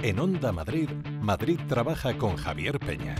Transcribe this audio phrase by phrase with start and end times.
[0.00, 0.88] En Onda Madrid,
[1.20, 3.16] Madrid trabaja con Javier Peña.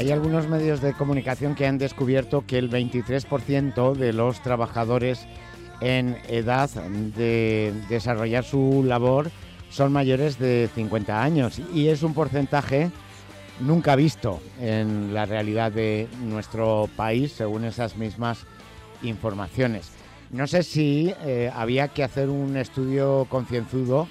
[0.00, 5.26] Hay algunos medios de comunicación que han descubierto que el 23% de los trabajadores
[5.82, 9.30] en edad de desarrollar su labor
[9.68, 12.90] son mayores de 50 años y es un porcentaje
[13.60, 18.46] nunca visto en la realidad de nuestro país según esas mismas
[19.02, 19.90] informaciones.
[20.30, 24.08] No sé si eh, había que hacer un estudio concienzudo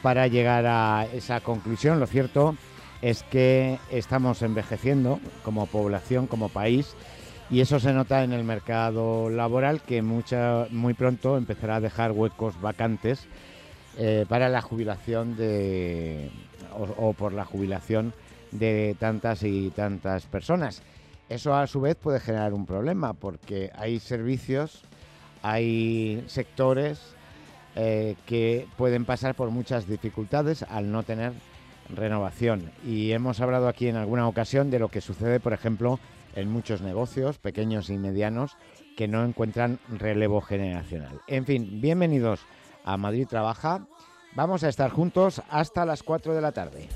[0.00, 2.00] para llegar a esa conclusión.
[2.00, 2.56] Lo cierto
[3.02, 6.94] es que estamos envejeciendo como población, como país,
[7.48, 12.60] y eso se nota en el mercado laboral que muy pronto empezará a dejar huecos
[12.60, 13.26] vacantes
[13.98, 16.30] eh, para la jubilación de,
[16.74, 18.12] o, por la jubilación
[18.50, 20.82] de tantas y tantas personas.
[21.28, 24.82] Eso a su vez puede generar un problema porque hay servicios,
[25.42, 27.00] hay sectores
[27.76, 31.32] eh, que pueden pasar por muchas dificultades al no tener
[31.94, 32.70] renovación.
[32.84, 35.98] Y hemos hablado aquí en alguna ocasión de lo que sucede, por ejemplo,
[36.34, 38.56] en muchos negocios, pequeños y medianos,
[38.96, 41.20] que no encuentran relevo generacional.
[41.26, 42.40] En fin, bienvenidos
[42.84, 43.86] a Madrid Trabaja.
[44.34, 46.88] Vamos a estar juntos hasta las 4 de la tarde.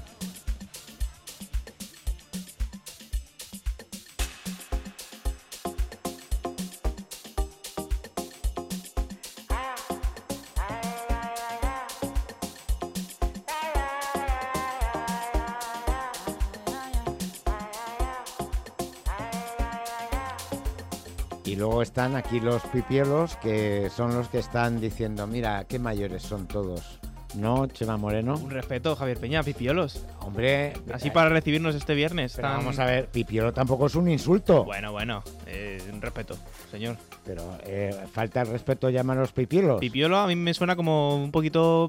[21.90, 27.00] Están aquí los pipielos, que son los que están diciendo, mira, qué mayores son todos.
[27.34, 28.36] ¿No, Chema Moreno?
[28.36, 30.06] Un respeto, Javier Peña, pipiolos.
[30.20, 30.72] Hombre...
[30.92, 32.38] Así para recibirnos este viernes.
[32.40, 34.62] Vamos a ver, pipiolo tampoco es un insulto.
[34.62, 36.36] Bueno, bueno, eh, un respeto,
[36.70, 36.96] señor.
[37.24, 39.80] Pero eh, falta el respeto llamarlos pipiolos.
[39.80, 41.88] Pipiolo a mí me suena como un poquito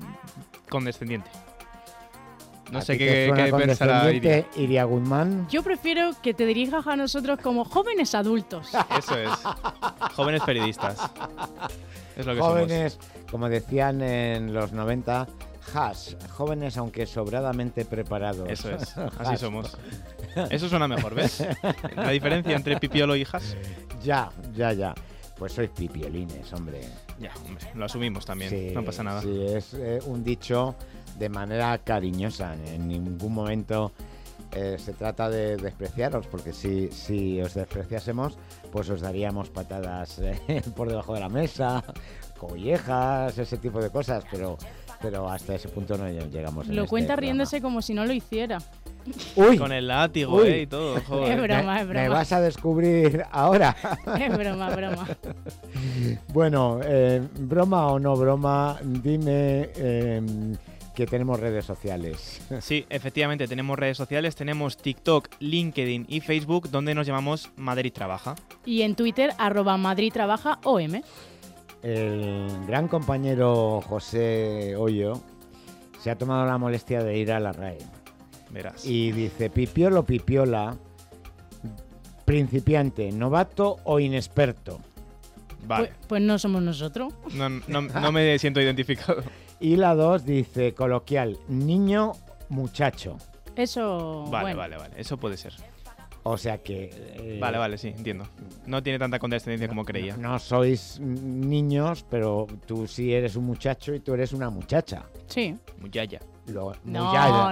[0.68, 1.30] condescendiente.
[2.72, 4.46] No sé qué, qué pensará Iria.
[4.56, 5.48] Iria Guzmán.
[5.50, 8.70] Yo prefiero que te dirijas a nosotros como jóvenes adultos.
[8.98, 9.30] Eso es.
[10.16, 10.98] jóvenes periodistas.
[12.16, 12.98] Es lo que jóvenes,
[13.30, 15.28] como decían en los 90,
[15.76, 18.50] has, jóvenes aunque sobradamente preparados.
[18.50, 19.78] Eso es, así somos.
[20.50, 21.46] Eso suena mejor, ¿ves?
[21.96, 23.56] La diferencia entre pipiolo y has.
[24.02, 24.96] Ya, ya, ya.
[25.38, 26.82] Pues sois pipiolines, hombre.
[27.20, 29.22] Ya, hombre, lo asumimos también, no pasa nada.
[29.22, 30.76] Sí, es eh, un dicho
[31.18, 32.56] de manera cariñosa.
[32.66, 33.92] En ningún momento
[34.54, 38.38] eh, se trata de despreciaros, porque si, si os despreciásemos,
[38.70, 41.82] pues os daríamos patadas eh, por debajo de la mesa,
[42.38, 44.58] collejas, ese tipo de cosas, pero,
[45.02, 46.68] pero hasta ese punto no llegamos.
[46.68, 48.58] Lo este cuenta riéndose como si no lo hiciera.
[49.38, 50.98] Uy, con el látigo eh, y todo.
[51.26, 52.02] Es broma, es broma.
[52.02, 53.74] Me vas a descubrir ahora.
[54.20, 55.08] es broma, broma.
[56.28, 56.82] bueno,
[57.40, 59.70] broma o no broma, dime
[61.02, 62.42] que tenemos redes sociales.
[62.62, 68.36] Sí, efectivamente, tenemos redes sociales, tenemos TikTok, LinkedIn y Facebook, donde nos llamamos Madrid Trabaja.
[68.66, 71.02] Y en Twitter, arroba Madrid Trabaja OM.
[71.82, 75.22] El gran compañero José Hoyo
[76.00, 77.80] se ha tomado la molestia de ir a la RAE.
[78.52, 78.86] Verás.
[78.86, 80.78] Y dice, pipiolo, pipiola,
[82.26, 84.80] principiante, novato o inexperto.
[85.66, 85.88] Vale.
[85.88, 87.14] Pues, pues no somos nosotros.
[87.34, 89.24] No, no, no me siento identificado.
[89.62, 92.14] Y la 2 dice coloquial, niño,
[92.50, 93.18] muchacho.
[93.56, 94.26] Eso.
[94.32, 94.96] Vale, vale, vale.
[94.98, 95.54] Eso puede ser.
[96.24, 96.90] O sea que.
[96.94, 98.26] Eh, vale, vale, sí, entiendo.
[98.66, 100.18] No tiene tanta condescendencia como creía.
[100.18, 105.04] No, sois niños, pero tú sí eres un muchacho y tú eres una muchacha.
[105.28, 105.56] Sí.
[105.80, 106.20] Muchaya.
[106.48, 106.74] no,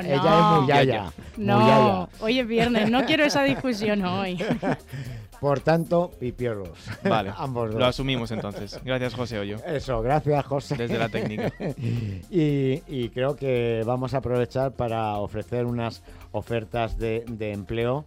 [0.02, 1.14] Ella es muyaya.
[1.38, 4.44] No, hoy es viernes, no quiero esa discusión hoy.
[5.40, 6.78] Por tanto, pipiolos.
[7.04, 7.80] Vale, ambos dos.
[7.80, 8.80] Lo asumimos entonces.
[8.84, 9.58] Gracias, José Hoyo.
[9.66, 10.76] Eso, gracias, José.
[10.76, 11.52] Desde la técnica.
[12.30, 18.06] y, creo que vamos a aprovechar para ofrecer unas ofertas de, empleo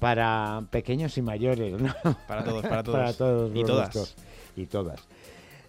[0.00, 1.94] para pequeños y mayores, ¿no?
[2.26, 2.98] Para todos, para todos.
[2.98, 3.50] para todos.
[3.54, 4.16] Y todas.
[4.56, 5.00] Y todas.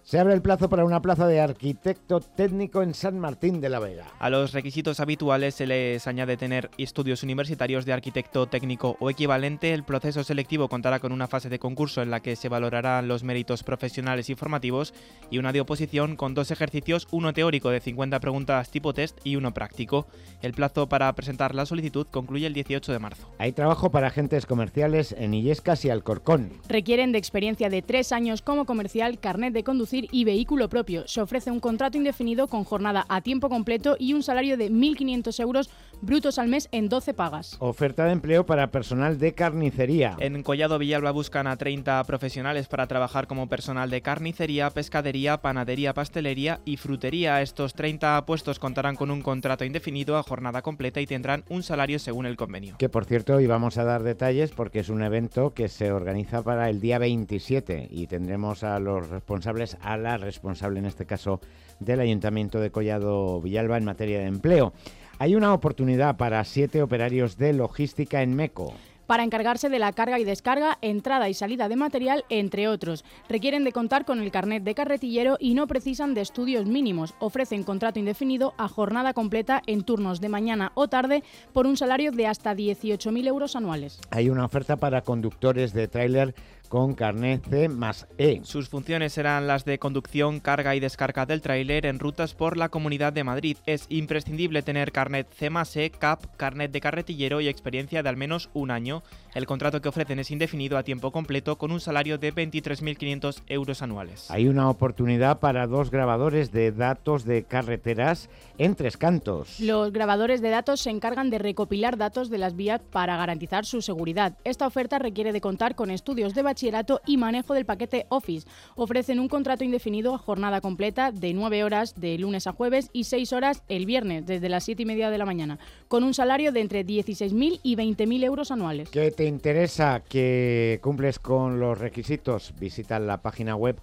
[0.04, 3.78] Se abre el plazo para una plaza de arquitecto técnico en San Martín de la
[3.78, 4.04] Vega.
[4.18, 9.72] A los requisitos habituales se les añade tener estudios universitarios de arquitecto técnico o equivalente.
[9.72, 13.24] El proceso selectivo contará con una fase de concurso en la que se valorarán los
[13.24, 14.92] méritos profesionales y formativos
[15.30, 19.36] y una de oposición con dos ejercicios, uno teórico de 50 preguntas tipo test y
[19.36, 20.06] uno práctico.
[20.42, 23.32] El plazo para presentar la solicitud concluye el 18 de marzo.
[23.38, 26.60] Hay trabajo para agentes comerciales en Illescas y Alcorcón.
[26.68, 31.06] Requieren de experiencia de tres años como comercial, carnet de conducir y vehículo propio.
[31.06, 35.40] Se ofrece un contrato indefinido con jornada a tiempo completo y un salario de 1.500
[35.40, 35.70] euros
[36.00, 37.56] brutos al mes en 12 pagas.
[37.60, 40.16] Oferta de empleo para personal de carnicería.
[40.18, 45.94] En Collado Villalba buscan a 30 profesionales para trabajar como personal de carnicería, pescadería, panadería,
[45.94, 47.40] pastelería y frutería.
[47.40, 51.98] Estos 30 puestos contarán con un contrato indefinido a jornada completa y tendrán un salario
[51.98, 52.76] según el convenio.
[52.78, 56.42] Que por cierto, hoy vamos a dar detalles porque es un evento que se organiza
[56.42, 61.40] para el día 27 y tendremos a los responsables a la responsable, en este caso,
[61.80, 64.72] del Ayuntamiento de Collado Villalba en materia de empleo.
[65.18, 68.74] Hay una oportunidad para siete operarios de logística en MECO
[69.06, 73.04] para encargarse de la carga y descarga, entrada y salida de material, entre otros.
[73.28, 77.14] Requieren de contar con el carnet de carretillero y no precisan de estudios mínimos.
[77.18, 81.22] Ofrecen contrato indefinido a jornada completa en turnos de mañana o tarde
[81.52, 84.00] por un salario de hasta 18.000 euros anuales.
[84.10, 86.34] Hay una oferta para conductores de tráiler
[86.74, 88.40] con carnet C más E.
[88.42, 92.68] Sus funciones serán las de conducción, carga y descarga del tráiler en rutas por la
[92.68, 93.58] Comunidad de Madrid.
[93.64, 98.16] Es imprescindible tener carnet C más E, CAP, carnet de carretillero y experiencia de al
[98.16, 99.04] menos un año.
[99.34, 103.82] El contrato que ofrecen es indefinido a tiempo completo con un salario de 23.500 euros
[103.82, 104.30] anuales.
[104.30, 109.58] Hay una oportunidad para dos grabadores de datos de carreteras en tres cantos.
[109.58, 113.82] Los grabadores de datos se encargan de recopilar datos de las vías para garantizar su
[113.82, 114.38] seguridad.
[114.44, 118.46] Esta oferta requiere de contar con estudios de bachillerato y manejo del paquete Office.
[118.76, 123.02] Ofrecen un contrato indefinido a jornada completa de 9 horas de lunes a jueves y
[123.02, 125.58] 6 horas el viernes desde las 7 y media de la mañana,
[125.88, 128.90] con un salario de entre 16.000 y 20.000 euros anuales.
[128.90, 132.54] ¿Qué te interesa que cumples con los requisitos?
[132.58, 133.76] Visita la página web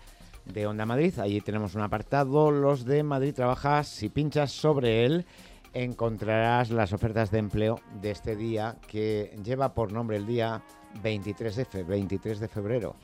[0.45, 1.17] de Onda Madrid.
[1.19, 3.83] Allí tenemos un apartado, los de Madrid Trabaja.
[3.83, 5.25] Si pinchas sobre él,
[5.73, 10.61] encontrarás las ofertas de empleo de este día que lleva por nombre el día
[11.01, 12.95] 23 de, 23 de febrero.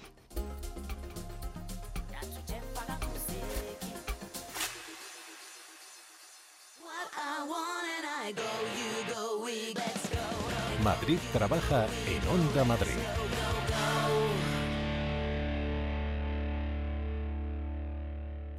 [11.16, 12.92] Trabaja en Onda Madrid.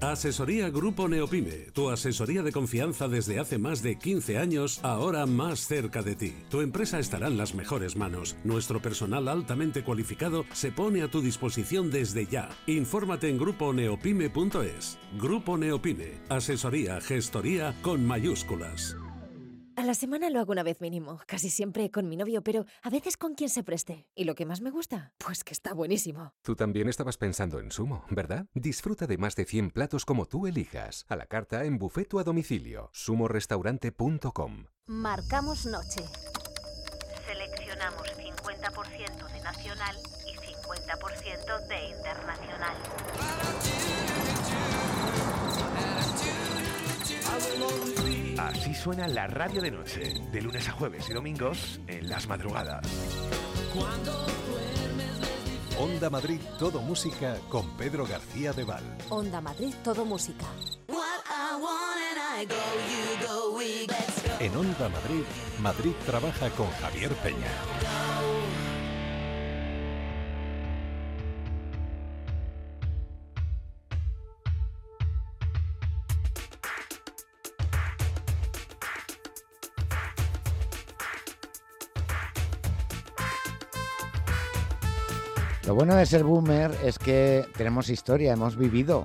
[0.00, 5.67] Asesoría Grupo Neopime, tu asesoría de confianza desde hace más de 15 años, ahora más
[5.67, 6.35] cerca de ti.
[6.49, 8.37] Tu empresa estará en las mejores manos.
[8.45, 12.49] Nuestro personal altamente cualificado se pone a tu disposición desde ya.
[12.67, 14.99] Infórmate en gruponeopime.es.
[15.19, 18.97] Grupo Neopime, asesoría, gestoría con mayúsculas.
[19.79, 22.91] A la semana lo hago una vez mínimo, casi siempre con mi novio, pero a
[22.91, 24.09] veces con quien se preste.
[24.17, 25.13] ¿Y lo que más me gusta?
[25.19, 26.33] Pues que está buenísimo.
[26.43, 28.47] Tú también estabas pensando en Sumo, ¿verdad?
[28.55, 32.25] Disfruta de más de 100 platos como tú elijas, a la carta en bufeto a
[32.25, 34.64] domicilio, sumorestaurante.com.
[34.88, 36.02] Marcamos noche.
[48.38, 52.87] Así suena la radio de noche, de lunes a jueves y domingos en las madrugadas.
[55.76, 58.85] Onda Madrid Todo Música con Pedro García de Val.
[59.11, 60.47] Onda Madrid Todo Música.
[64.38, 65.25] En Onda Madrid,
[65.61, 68.48] Madrid trabaja con Javier Peña.
[85.69, 89.05] Lo bueno de ser boomer es que tenemos historia, hemos vivido,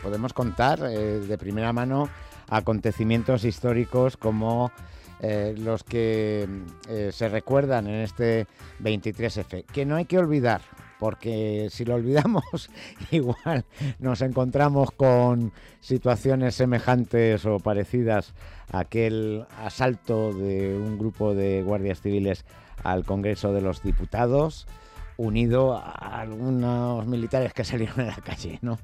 [0.00, 2.08] podemos contar eh, de primera mano
[2.48, 4.70] acontecimientos históricos como
[5.18, 6.46] eh, los que
[6.88, 8.46] eh, se recuerdan en este
[8.80, 10.60] 23F, que no hay que olvidar,
[11.00, 12.70] porque si lo olvidamos,
[13.10, 13.64] igual
[13.98, 18.34] nos encontramos con situaciones semejantes o parecidas
[18.70, 22.44] a aquel asalto de un grupo de guardias civiles
[22.84, 24.68] al Congreso de los Diputados
[25.16, 28.78] unido a algunos militares que salieron a la calle, ¿no?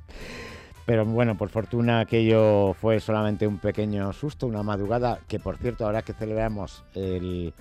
[0.87, 5.85] Pero bueno, por fortuna aquello fue solamente un pequeño susto, una madrugada, que por cierto,
[5.85, 7.53] ahora que celebramos el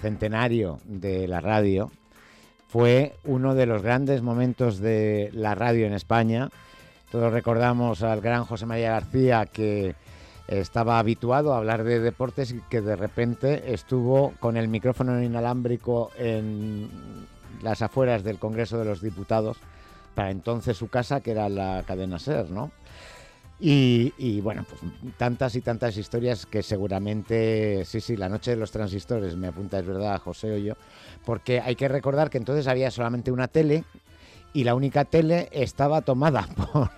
[0.00, 1.92] centenario de la radio,
[2.68, 6.48] fue uno de los grandes momentos de la radio en España.
[7.12, 9.94] Todos recordamos al gran José María García que
[10.48, 16.10] estaba habituado a hablar de deportes y que de repente estuvo con el micrófono inalámbrico
[16.18, 16.90] en
[17.64, 19.56] las afueras del Congreso de los Diputados,
[20.14, 22.70] para entonces su casa, que era la cadena SER, ¿no?
[23.58, 24.80] Y, bueno, pues
[25.16, 29.78] tantas y tantas historias que seguramente, sí, sí, la noche de los transistores, me apunta,
[29.78, 30.74] es verdad, José o yo,
[31.24, 33.84] porque hay que recordar que entonces había solamente una tele
[34.52, 36.46] y la única tele estaba tomada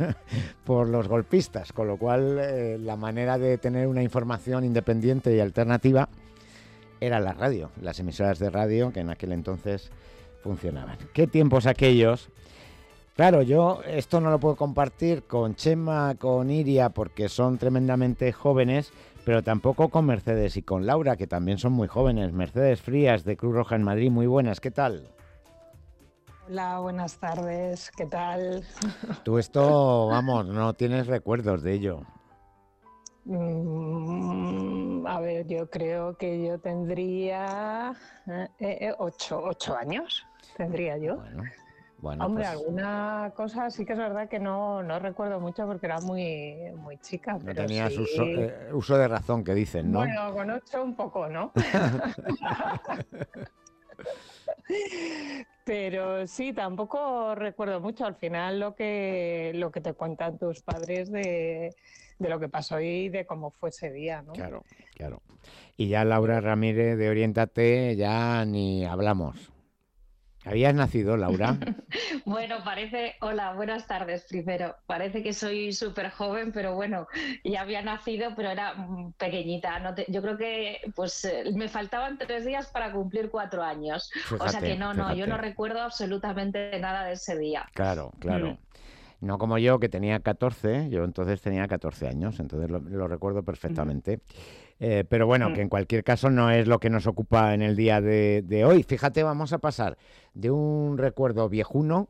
[0.65, 5.41] por, los golpistas, con lo cual eh, la manera de tener una información independiente y
[5.41, 6.09] alternativa
[7.01, 9.91] era la radio, las emisoras de radio que en aquel entonces
[10.47, 10.97] funcionaban.
[11.13, 12.31] ¿Qué tiempos aquellos?
[13.17, 18.93] Claro, yo esto no lo puedo compartir con Chema, con Iria, porque son tremendamente jóvenes,
[19.25, 22.33] pero tampoco con Mercedes y con Laura, que también son muy jóvenes.
[22.33, 25.09] Mercedes Frías, de Cruz Roja en Madrid, muy buenas, ¿qué tal?
[26.47, 28.63] Hola, buenas tardes, ¿qué tal?
[29.25, 32.03] Tú esto, vamos, no tienes recuerdos de ello.
[33.25, 37.93] Mm, a ver, yo creo que yo tendría
[38.29, 40.25] eh, eh, ocho, ocho años,
[40.57, 41.23] tendría yo.
[41.99, 42.27] Bueno.
[42.27, 45.99] Hombre, pues alguna cosa sí que es verdad que no, no recuerdo mucho porque era
[46.01, 47.39] muy, muy chica.
[47.43, 50.01] No tenías eh, uso, de razón, que dicen, ¿no?
[50.01, 51.53] Bueno, con ocho un poco, ¿no?
[55.65, 58.05] Pero sí, tampoco recuerdo mucho.
[58.05, 61.75] Al final lo que, lo que te cuentan tus padres de,
[62.19, 64.33] de lo que pasó y de cómo fue ese día, ¿no?
[64.35, 65.23] Claro, claro.
[65.77, 69.56] Y ya Laura Ramírez de Oriéntate, ya ni hablamos.
[70.47, 71.59] ¿Habías nacido, Laura?
[72.25, 74.77] bueno, parece, hola, buenas tardes primero.
[74.87, 77.09] Parece que soy súper joven, pero bueno,
[77.43, 79.81] ya había nacido, pero era mm, pequeñita.
[79.81, 84.09] No yo creo que pues eh, me faltaban tres días para cumplir cuatro años.
[84.39, 87.67] o sea que no, no, yo no recuerdo absolutamente nada de ese día.
[87.75, 88.53] Claro, claro.
[88.53, 88.59] Mm.
[89.21, 94.21] No como yo, que tenía 14, yo entonces tenía 14 años, entonces lo, recuerdo perfectamente.
[94.79, 97.77] Eh, pero bueno, que en cualquier caso no es lo que nos ocupa en el
[97.77, 98.83] día de, hoy.
[98.83, 99.97] Fíjate, vamos a pasar
[100.35, 102.09] de un recuerdo viejuno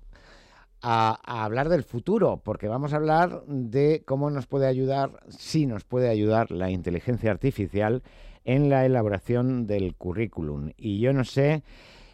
[0.83, 5.85] a, hablar del futuro, porque vamos a hablar de cómo nos puede ayudar, si nos
[5.85, 8.03] puede ayudar la inteligencia artificial
[8.45, 10.71] en la elaboración del currículum.
[10.77, 11.63] Y yo no sé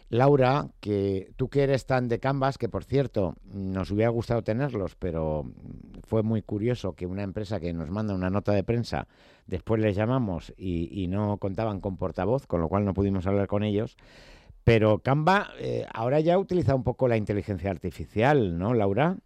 [0.09, 4.95] Laura, que tú que eres tan de Canvas, que por cierto nos hubiera gustado tenerlos,
[4.95, 5.45] pero
[6.03, 9.07] fue muy curioso que una empresa que nos manda una nota de prensa,
[9.47, 13.63] después les llamamos y, no contaban con portavoz, con lo cual no pudimos hablar con
[13.63, 13.97] ellos.
[14.63, 19.17] Pero Canva eh, ahora ya utiliza un poco la inteligencia artificial, ¿no, Laura?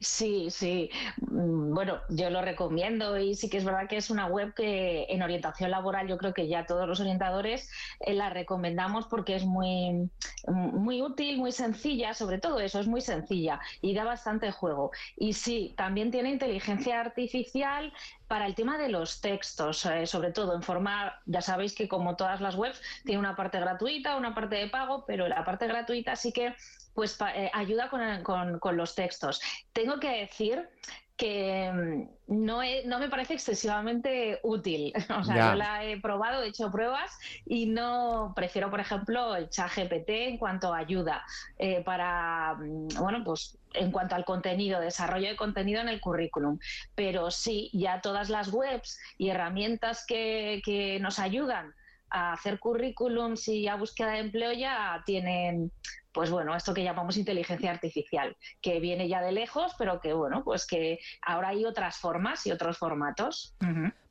[0.00, 0.90] Sí, sí.
[1.20, 5.06] Mm, bueno, yo lo recomiendo y sí que es verdad que es una web que
[5.08, 9.44] en orientación laboral yo creo que ya todos los orientadores eh, la recomendamos porque es
[9.44, 10.10] muy,
[10.48, 14.90] muy útil, muy sencilla, sobre todo eso, es muy sencilla y da bastante juego.
[15.16, 17.92] Y sí, también tiene inteligencia artificial
[18.32, 22.16] para el tema de los textos, eh, sobre todo en forma, ya sabéis que como
[22.16, 26.16] todas las webs, tiene una parte gratuita, una parte de pago, pero la parte gratuita
[26.16, 26.54] sí que
[26.94, 29.42] pues eh, ayuda con, los textos.
[29.74, 30.66] Tengo que decir
[31.16, 34.92] que mm, no, no me parece excesivamente útil.
[35.18, 39.48] O sea, yo la he probado, he hecho pruebas y no prefiero, por ejemplo, el
[39.50, 41.24] chat GPT en cuanto a ayuda
[41.58, 46.58] eh, para, mm, bueno, pues en cuanto al contenido, desarrollo de contenido en el currículum.
[46.94, 51.74] Pero sí, ya todas las webs y herramientas que, que nos ayudan
[52.12, 55.72] a hacer currículums y a búsqueda de empleo ya tienen
[56.12, 60.44] pues bueno, esto que llamamos inteligencia artificial, que viene ya de lejos, pero que bueno,
[60.44, 63.56] pues que ahora hay otras formas y otros formatos.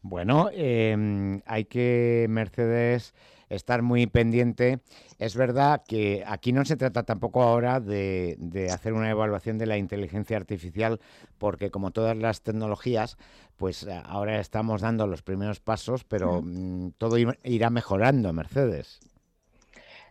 [0.02, 3.14] Bueno, em, hay que, Mercedes,
[3.52, 4.80] estar muy pendiente.
[5.20, 8.38] Es verdad que aquí no se trata tampoco ahora de,
[8.74, 11.00] hacer una evaluación de la inteligencia artificial,
[11.38, 13.18] porque como todas las tecnologías,
[13.58, 19.00] pues eh, ahora estamos dando los primeros pasos, pero mm, todo irá mejorando, Mercedes.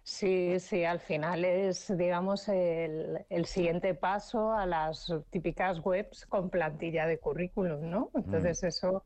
[0.02, 7.06] Sí, sí, al final es, digamos, el, siguiente paso a las típicas webs con plantilla
[7.06, 8.10] de currículum, ¿no?
[8.14, 8.66] Entonces mm.
[8.66, 9.04] eso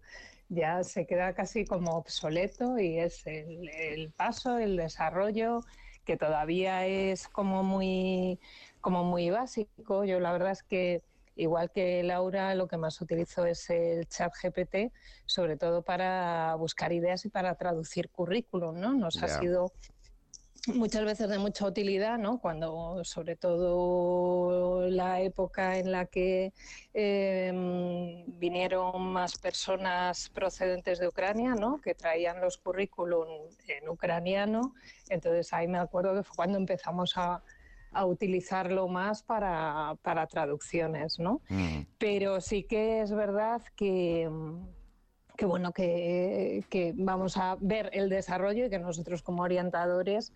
[0.49, 5.61] ya se queda casi como obsoleto y es el, paso, el desarrollo
[6.05, 8.39] que todavía es como muy,
[8.81, 10.05] como muy básico.
[10.05, 11.03] Yo la verdad es que
[11.37, 14.93] igual que Laura, lo que más utilizo es el chat GPT,
[15.27, 18.95] sobre todo para buscar ideas y para traducir currículum, ¿no?
[18.95, 19.73] Nos ha sido
[20.69, 22.39] muchas veces de mucha utilidad, ¿no?
[22.39, 26.53] Cuando, sobre todo la época en la que
[26.93, 31.81] em, vinieron más personas procedentes de Ucrania, ¿no?
[31.81, 33.29] Que traían los currículum
[33.69, 34.75] en ucraniano.
[35.09, 37.43] Entonces ahí me acuerdo que fue cuando empezamos a,
[38.07, 39.97] utilizarlo más para,
[40.29, 41.43] traducciones, ¿no?
[41.49, 41.83] Mm.
[41.97, 44.29] Pero sí que es verdad que
[45.37, 50.33] que bueno, que, vamos a ver el desarrollo y que nosotros como orientadores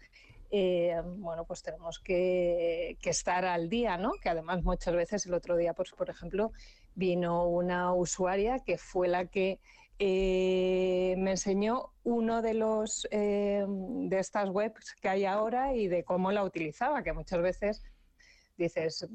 [0.50, 4.12] eh, bueno, pues tenemos que, estar al día, ¿no?
[4.22, 6.52] Que además muchas veces el otro día, pues, por ejemplo,
[6.94, 9.60] vino una usuaria que fue la que
[9.98, 16.02] eh, me enseñó uno de los eh, de estas webs que hay ahora y de
[16.02, 17.82] cómo la utilizaba, que muchas veces
[18.56, 19.06] dices,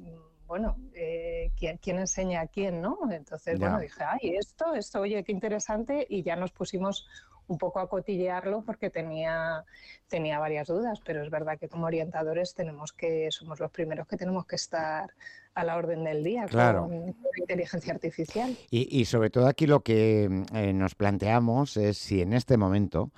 [0.47, 2.99] bueno, eh, ¿quién, enseña a quién, no?
[3.11, 7.07] Entonces, bueno, dije, ay, esto, esto, oye, qué interesante, y ya nos pusimos
[7.47, 9.65] un poco a cotillearlo porque tenía,
[10.07, 14.17] tenía varias dudas, pero es verdad que como orientadores tenemos que, somos los primeros que
[14.17, 15.11] tenemos que estar
[15.53, 16.87] a la orden del día claro.
[16.87, 18.55] con, la inteligencia artificial.
[18.69, 23.11] Y, sobre todo aquí lo que eh, nos planteamos es si en este momento,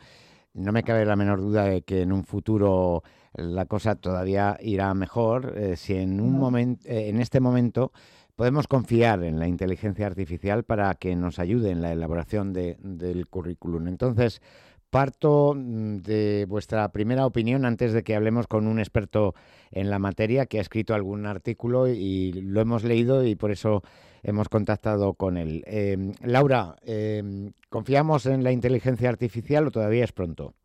[0.54, 3.04] no me cabe la menor duda de que en un futuro
[3.38, 7.92] la cosa todavía irá mejor, eh, si en, un momento, eh, en este momento
[8.36, 13.88] podemos confiar en la inteligencia artificial para que nos ayude en la elaboración del currículum.
[13.88, 14.42] Entonces,
[14.90, 19.36] parto mm, de vuestra primera opinión antes de que hablemos con un experto
[19.72, 23.84] en la materia que ha escrito algún artículo y lo hemos leído y por eso
[24.24, 25.64] hemos contactado con él.
[25.68, 30.56] Em, Laura, em, ¿confiamos en la inteligencia artificial o todavía es pronto?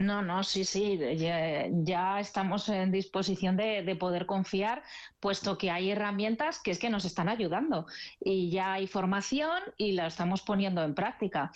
[0.00, 4.82] No, no, sí, sí, ya, estamos en disposición de, poder confiar,
[5.20, 7.84] puesto que hay herramientas que es que nos están ayudando
[8.18, 11.52] y ya hay formación y la estamos poniendo en práctica.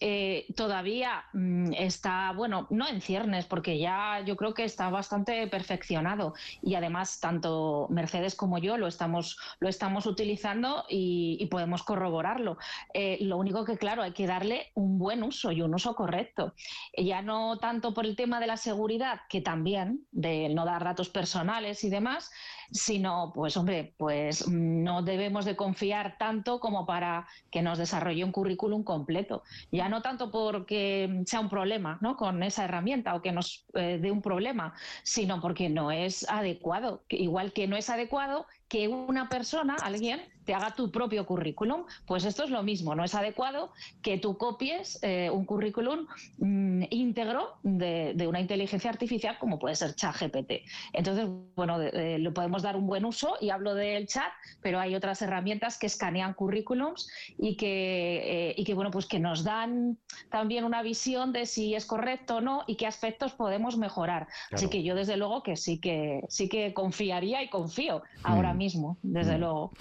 [0.00, 5.48] Eh, todavía mm, está, bueno, no en ciernes, porque ya yo creo que está bastante
[5.48, 12.58] perfeccionado y además tanto Mercedes como yo lo estamos, lo estamos utilizando y, podemos corroborarlo.
[12.92, 16.54] Eh, lo único que, claro, hay que darle un buen uso y un uso correcto.
[16.96, 21.08] Ya no tanto por el tema de la seguridad, que también, de no dar datos
[21.08, 22.30] personales y demás,
[22.70, 28.32] sino, pues hombre, pues no debemos de confiar tanto como para que nos desarrolle un
[28.32, 29.42] currículum completo.
[29.72, 32.16] Ya no tanto porque sea un problema ¿no?
[32.16, 37.02] con esa herramienta o que nos eh, dé un problema, sino porque no es adecuado.
[37.08, 41.84] Igual que no es adecuado que una persona, alguien, te haga tu propio currículum.
[42.06, 46.06] Pues esto es lo mismo, no es adecuado que tú copies eh, un currículum
[46.38, 50.52] mm, íntegro de, una inteligencia artificial como puede ser ChatGPT.
[50.94, 54.32] Entonces, bueno, le podemos dar un buen uso y hablo del chat,
[54.62, 59.18] pero hay otras herramientas que escanean currículums y que, eh, y que bueno, pues que
[59.18, 59.98] nos dan
[60.30, 64.28] también una visión de si es correcto o no y qué aspectos podemos mejorar.
[64.50, 68.56] Así que yo desde luego que sí que sí que confiaría y confío ahora mm.
[68.56, 69.40] mismo, desde mm.
[69.40, 69.72] luego.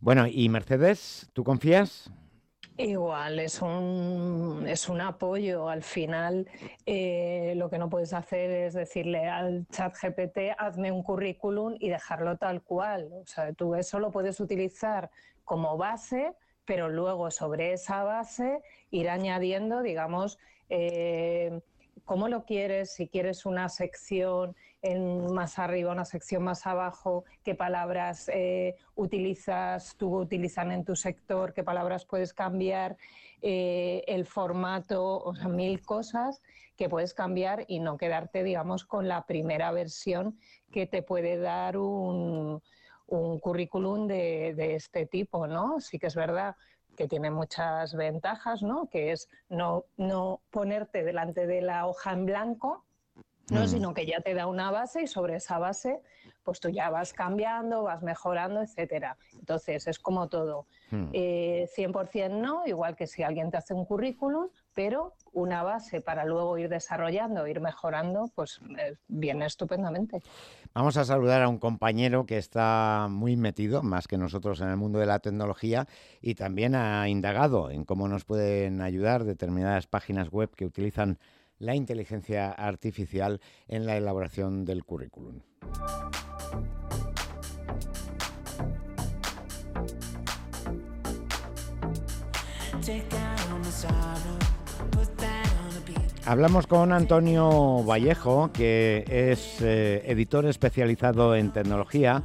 [0.00, 2.10] Bueno, y Mercedes, ¿tú confías?
[2.76, 5.68] Igual, es un, es un apoyo.
[5.68, 6.48] Al final,
[6.86, 11.88] eh, lo que no puedes hacer es decirle al chat GPT, hazme un currículum y
[11.88, 13.10] dejarlo tal cual.
[13.12, 15.10] O sea, tú eso lo puedes utilizar
[15.44, 16.32] como base,
[16.64, 18.60] pero luego sobre esa base
[18.92, 21.60] ir añadiendo, digamos, eh,
[22.04, 27.54] cómo lo quieres, si quieres una sección en más arriba, una sección más abajo, qué
[27.54, 32.96] palabras eh, utilizas, tú utilizan en tu sector, qué palabras puedes cambiar,
[33.42, 36.42] eh, el formato, o sea, mil cosas
[36.76, 40.38] que puedes cambiar y no quedarte, digamos, con la primera versión
[40.70, 42.62] que te puede dar un,
[43.06, 45.80] currículum de, de, este tipo, ¿no?
[45.80, 46.56] Sí que es verdad
[46.94, 48.88] que tiene muchas ventajas, ¿no?
[48.90, 52.84] Que es no, no ponerte delante de la hoja en blanco,
[53.50, 53.64] ¿no?
[53.64, 53.68] Mm.
[53.68, 56.00] sino que ya te da una base y sobre esa base
[56.48, 59.18] pues tú ya vas cambiando, vas mejorando, etcétera.
[59.38, 60.64] Entonces es como todo.
[60.90, 66.24] 100% eh, no, igual que si alguien te hace un currículum, pero una base para
[66.24, 70.22] luego ir desarrollando, ir mejorando, pues eh, viene estupendamente.
[70.72, 74.78] Vamos a saludar a un compañero que está muy metido, más que nosotros, en el
[74.78, 75.86] mundo de la tecnología
[76.22, 81.18] y también ha indagado en cómo nos pueden ayudar determinadas páginas web que utilizan
[81.58, 85.40] la inteligencia artificial en la elaboración del currículum.
[96.24, 102.22] Hablamos con Antonio Vallejo, que es eh, editor especializado en tecnología.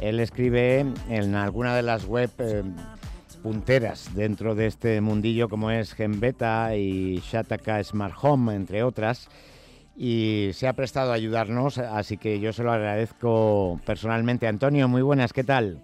[0.00, 2.62] Él escribe en alguna de las web eh,
[3.42, 9.28] punteras dentro de este mundillo como es Genbeta y Shataka Smart Home, entre otras.
[9.94, 14.46] y se ha prestado a ayudarnos, así que yo se lo agradezco personalmente.
[14.46, 15.82] Antonio, muy buenas, ¿qué tal?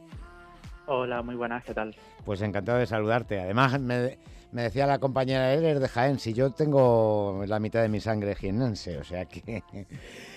[0.87, 1.95] Hola, muy buenas, ¿qué tal?
[2.25, 3.39] Pues encantado de saludarte.
[3.39, 4.17] Además, me,
[4.53, 8.97] decía la compañera Eres de Jaén, si yo tengo la mitad de mi sangre jienense,
[8.97, 9.63] o sea que...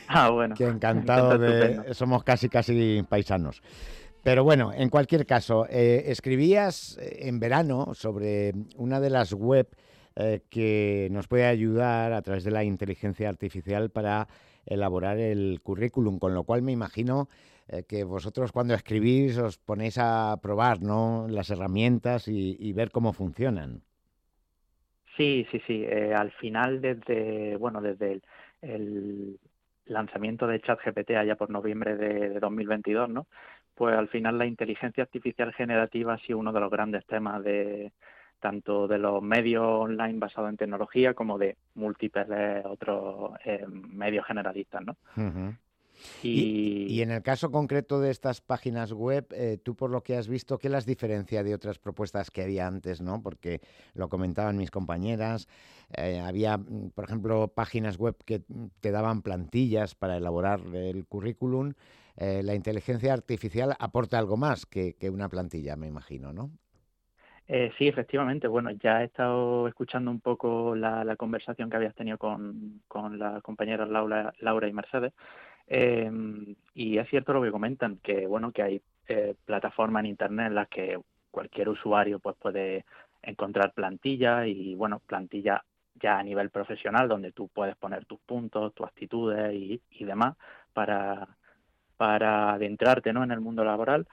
[0.10, 0.56] Ah, bueno.
[0.58, 1.94] Que encantado de...
[1.94, 3.62] Somos casi, casi paisanos.
[4.24, 9.68] Pero bueno, en cualquier caso, eh, escribías en verano sobre una de las web
[10.16, 14.28] eh, que nos puede ayudar a través de la inteligencia artificial para
[14.66, 17.30] elaborar el currículum, con lo cual me imagino
[17.70, 21.28] eh, que vosotros cuando escribís os ponéis a probar ¿no?
[21.30, 23.82] las herramientas y, ver cómo funcionan.
[25.16, 25.84] Sí, sí, sí.
[25.86, 28.22] Eh, al final, desde bueno, desde
[28.62, 29.40] el,
[29.86, 33.28] lanzamiento de ChatGPT allá por noviembre de, de, 2022, ¿no?
[33.82, 37.92] Pues al final la inteligencia artificial generativa ha sido uno de los grandes temas de,
[38.40, 42.28] tanto de los medios online basados en tecnología como de múltiples
[42.64, 44.96] otros eh, medios generalistas, ¿no?
[46.22, 47.02] y...
[47.02, 50.60] en el caso concreto de estas páginas web, eh, tú por lo que has visto,
[50.60, 53.24] ¿qué las diferencia de otras propuestas que había antes, no?
[53.24, 53.62] Porque
[53.96, 55.48] lo comentaban mis compañeras,
[55.98, 58.44] eh, había, mm, por ejemplo, páginas web que
[58.80, 61.74] te daban plantillas para elaborar el currículum.
[62.18, 66.52] La inteligencia artificial aporta algo más que una plantilla, me imagino, ¿no?
[67.54, 68.48] Eh, sí, efectivamente.
[68.48, 73.44] Bueno, ya he estado escuchando un poco la, conversación que habías tenido con, con las
[73.44, 75.12] compañeras Laura, Laura y Mercedes.
[75.68, 80.48] Em, y es cierto lo que comentan, que bueno, que hay eh, plataformas en internet
[80.48, 80.98] en las que
[81.30, 82.86] cualquier usuario pues puede
[83.22, 85.62] encontrar plantillas y bueno, plantillas
[85.96, 90.38] ya a nivel profesional donde tú puedes poner tus puntos, tus actitudes y, y demás
[90.74, 91.28] para,
[92.02, 93.24] para adentrarte ¿no?
[93.24, 94.08] en el mundo laboral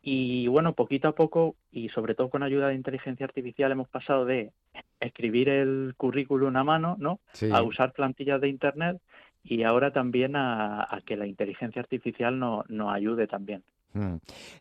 [0.00, 4.24] y bueno, poquito a poco y sobre todo con ayuda de inteligencia artificial hemos pasado
[4.24, 4.50] de
[4.98, 7.20] escribir el currículum a mano, ¿no?
[7.52, 8.98] A usar plantillas de internet
[9.44, 13.62] y ahora también a, que la inteligencia artificial nos ayude también.
[13.92, 14.14] Mm.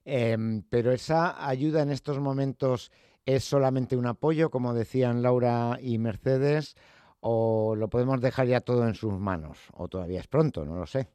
[0.04, 2.92] Em, pero esa ayuda en estos momentos
[3.26, 6.76] es solamente un apoyo, como decían Laura y Mercedes,
[7.22, 10.86] o lo podemos dejar ya todo en sus manos, o todavía es pronto, no lo
[10.86, 11.08] sé.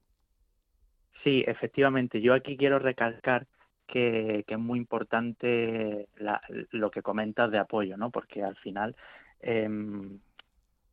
[1.25, 2.21] Sí, efectivamente.
[2.21, 3.47] Yo aquí quiero recalcar
[3.87, 6.09] que, es muy importante
[6.71, 8.11] lo que comentas de apoyo, ¿no?
[8.11, 8.95] Porque al final,
[9.41, 10.19] em,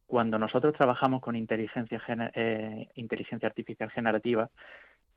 [0.07, 2.01] cuando nosotros trabajamos con inteligencia,
[2.33, 4.49] eh, inteligencia artificial generativa,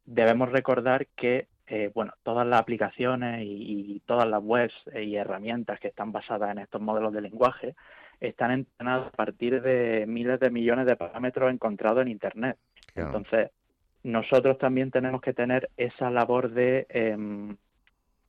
[0.04, 5.88] debemos recordar que eh, bueno, todas las aplicaciones y, todas las webs y herramientas que
[5.88, 7.74] están basadas en estos modelos de lenguaje
[8.20, 12.58] están entrenadas a partir de miles de millones de parámetros encontrados en Internet.
[12.94, 13.50] Entonces,
[14.04, 17.56] nosotros también tenemos que tener esa labor de em,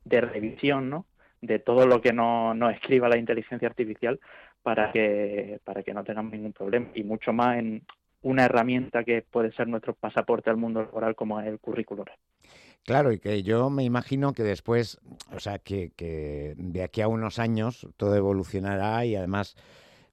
[0.06, 1.06] de revisión, ¿no?
[1.42, 4.20] de todo lo que nos no escriba la inteligencia artificial
[4.64, 7.84] para que, para que no tengamos ningún problema y mucho más en
[8.22, 12.06] una herramienta que puede ser nuestro pasaporte al mundo laboral como es el currículum.
[12.84, 15.00] Claro, y que yo me imagino que después,
[15.36, 19.56] o sea, que, que de aquí a unos años todo evolucionará y además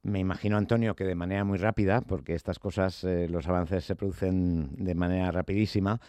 [0.02, 3.96] me imagino, Antonio, que de manera muy rápida, porque estas cosas, eh, los avances se
[3.96, 6.00] producen de manera rapidísima,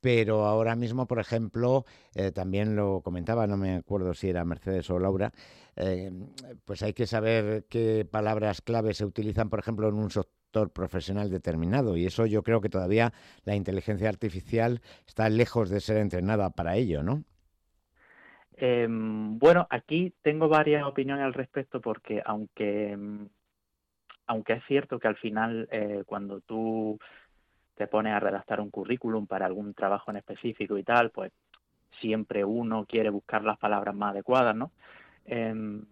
[0.00, 4.90] pero ahora mismo, por ejemplo, eh, también lo comentaba, no me acuerdo si era Mercedes
[4.90, 5.32] o Laura,
[5.76, 6.10] eh,
[6.64, 11.30] pues hay que saber qué palabras clave se utilizan, por ejemplo, en un sector profesional
[11.30, 13.12] determinado y eso yo creo que todavía
[13.44, 17.24] la inteligencia artificial está lejos de ser entrenada para ello, ¿no?
[18.60, 22.98] Em, bueno, aquí tengo varias opiniones al respecto porque aunque,
[24.26, 26.98] aunque es cierto que al final eh, cuando tú
[27.76, 31.30] te pone a redactar un currículum para algún trabajo en específico y tal, pues
[32.00, 34.72] siempre uno quiere buscar las palabras más adecuadas, ¿no?
[35.24, 35.84] Em,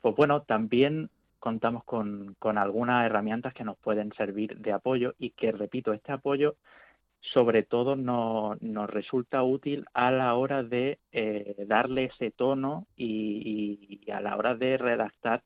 [0.00, 5.30] pues bueno, también contamos con, con, algunas herramientas que nos pueden servir de apoyo y
[5.30, 6.54] que, repito, este apoyo
[7.22, 14.00] sobre todo nos, nos resulta útil a la hora de eh, darle ese tono y,
[14.12, 15.42] a la hora de redactar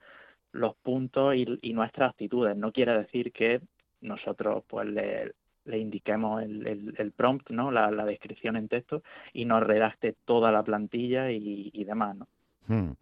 [0.53, 2.57] los puntos y, nuestras actitudes.
[2.57, 3.61] No quiere decir que
[4.01, 5.35] nosotros pues le,
[5.67, 7.71] le indiquemos el, prompt, ¿no?
[7.71, 9.03] La, descripción en texto
[9.35, 12.27] y nos redacte toda la plantilla y, demás, ¿no?
[12.69, 12.93] Hmm.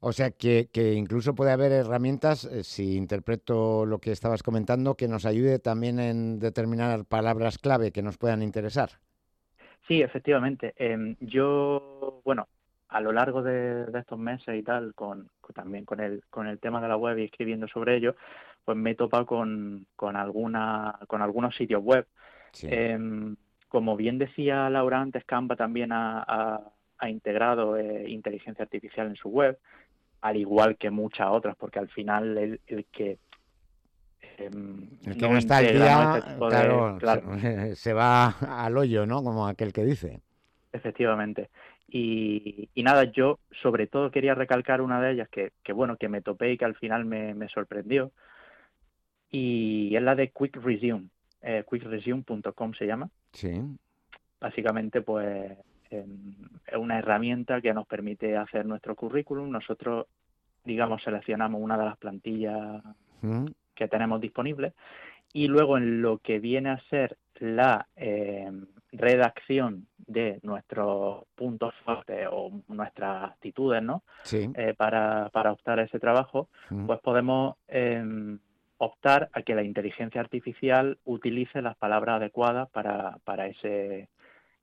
[0.00, 5.08] O sea que, incluso puede haber herramientas, eh, si interpreto lo que estabas comentando, que
[5.08, 8.90] nos ayude también en determinar palabras clave que nos puedan interesar.
[9.86, 10.72] Sí, efectivamente.
[10.76, 12.48] Em, yo, bueno,
[12.88, 16.80] a lo largo de, estos meses y tal, con, también con el, con el tema
[16.80, 18.16] de la web y escribiendo sobre ello,
[18.64, 22.06] pues me he topado con, con, alguna, con algunos sitios web.
[22.62, 23.36] Em,
[23.68, 26.60] como bien decía Laura antes, Canva también ha,
[27.08, 29.58] integrado eh, inteligencia artificial en su web,
[30.20, 33.18] al igual que muchas otras, porque al final el, que
[34.38, 36.36] el que no, está al día,
[36.98, 36.98] claro,
[37.74, 39.22] Se, va al hoyo, ¿no?
[39.22, 40.20] Como aquel que dice.
[40.72, 41.50] Efectivamente.
[41.88, 46.52] Y, nada, yo sobre todo quería recalcar una de ellas que, bueno, que me topé
[46.52, 48.12] y que al final me, sorprendió.
[49.30, 51.08] Y es la de Quick Resume.
[51.42, 53.10] Eh, quickresume.com se llama.
[53.32, 53.62] Sí.
[54.40, 55.56] Básicamente, pues em,
[55.90, 59.50] es una herramienta que nos permite hacer nuestro currículum.
[59.50, 60.06] Nosotros,
[60.64, 62.82] digamos, seleccionamos una de las plantillas
[63.22, 63.46] mm.
[63.74, 64.72] que tenemos disponibles
[65.32, 72.28] y luego en lo que viene a ser la em, redacción de nuestros puntos fuertes
[72.30, 74.02] o nuestras actitudes, ¿no?
[74.32, 76.86] Eh, para, para optar a ese trabajo, mm.
[76.86, 78.38] pues podemos em,
[78.78, 84.08] optar a que la inteligencia artificial utilice las palabras adecuadas para, para ese,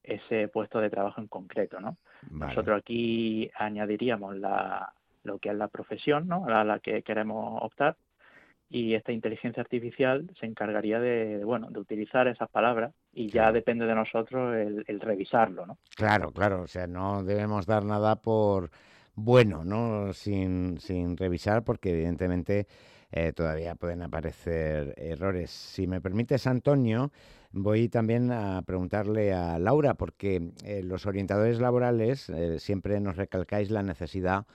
[0.08, 1.98] ese puesto de trabajo en concreto, ¿no?
[2.32, 4.94] Nosotros aquí añadiríamos la,
[5.24, 6.46] lo que es la profesión, ¿no?
[6.46, 7.98] A la que queremos optar
[8.70, 13.86] y esta inteligencia artificial se encargaría de, bueno de utilizar esas palabras y ya depende
[13.86, 18.70] de nosotros el, revisarlo no claro claro o sea no debemos dar nada por
[19.16, 22.68] bueno no sin, sin revisar porque evidentemente
[23.12, 27.12] eh, todavía pueden aparecer errores si me permites Antonio
[27.52, 33.72] voy también a preguntarle a Laura porque eh, los orientadores laborales eh, siempre nos recalcáis
[33.72, 34.46] la necesidad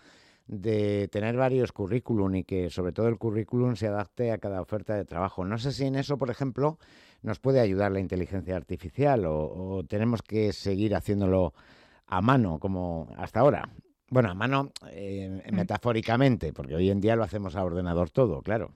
[0.46, 4.94] de tener varios currículum y que sobre todo el currículum se adapte a cada oferta
[4.94, 5.44] de trabajo.
[5.44, 6.78] No sé si en eso, por ejemplo,
[7.22, 11.54] nos puede ayudar la inteligencia artificial o, tenemos que seguir haciéndolo
[12.06, 13.68] a mano como hasta ahora.
[14.12, 15.54] Bueno, a mano eh, mm.
[15.54, 18.74] metafóricamente, porque hoy en día lo hacemos a ordenador todo, claro.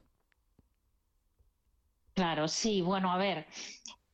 [2.15, 3.47] Claro, sí, bueno, a ver,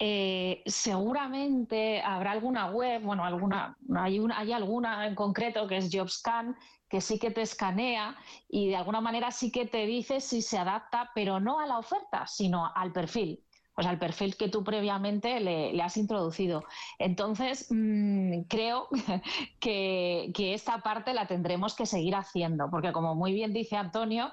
[0.01, 5.91] eh, seguramente habrá alguna web, bueno, alguna, hay, una, hay alguna en concreto que es
[5.93, 6.57] JobScan,
[6.89, 8.17] que sí que te escanea
[8.49, 11.79] y de alguna manera sí que te dice si se adapta, pero no a la
[11.79, 16.65] oferta, sino al perfil pues al perfil que tú previamente le, has introducido.
[16.99, 18.89] Entonces, mm, creo
[19.61, 24.31] que, esta parte la tendremos que seguir haciendo, porque como muy bien dice Antonio,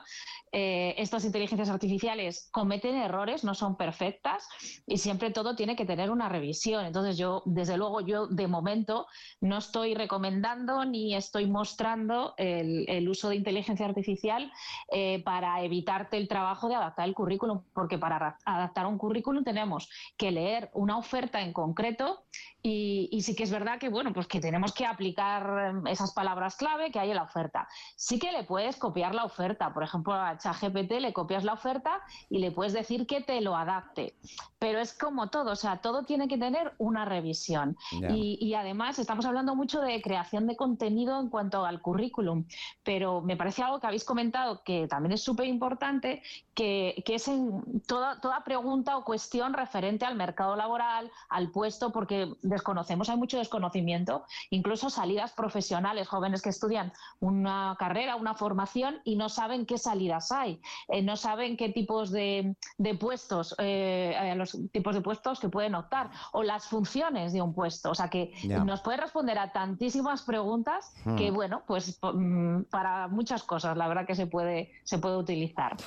[0.51, 4.47] eh, estas inteligencias artificiales cometen errores, no son perfectas
[4.85, 6.85] y siempre todo tiene que tener una revisión.
[6.85, 9.05] Entonces yo, desde luego, yo de momento
[9.39, 14.51] no estoy recomendando ni estoy mostrando el, uso de inteligencia artificial
[14.91, 19.89] eh, para evitarte el trabajo de adaptar el currículum, porque para adaptar un currículum tenemos
[20.17, 22.25] que leer una oferta en concreto
[22.61, 26.57] y, sí que es verdad que, bueno, pues que tenemos que aplicar em, esas palabras
[26.57, 27.67] clave que hay en la oferta.
[27.95, 29.73] Sí que le puedes copiar la oferta.
[29.73, 33.55] Por ejemplo, a ChatGPT le copias la oferta y le puedes decir que te lo
[33.55, 34.15] adapte.
[34.57, 37.77] Pero es como todo, o sea, todo tiene que tener una revisión.
[38.09, 42.45] Y, además estamos hablando mucho de creación de contenido en cuanto al currículum,
[42.83, 46.21] pero me parece algo que habéis comentado que también es súper importante,
[46.53, 51.93] que, que, es en toda, toda pregunta o cuestión referente al mercado laboral, al puesto,
[51.93, 58.99] porque desconocemos, hay mucho desconocimiento, incluso salidas profesionales, jóvenes que estudian una carrera, una formación
[59.03, 62.55] y no saben qué salidas hay, eh, no saben qué tipos de,
[62.99, 67.91] puestos, eh, los tipos de puestos que pueden optar o las funciones de un puesto.
[67.91, 68.33] O sea que
[68.65, 71.35] nos puede responder a tantísimas preguntas que, hmm.
[71.35, 75.77] bueno, pues mm, para muchas cosas la verdad que se puede, se puede utilizar.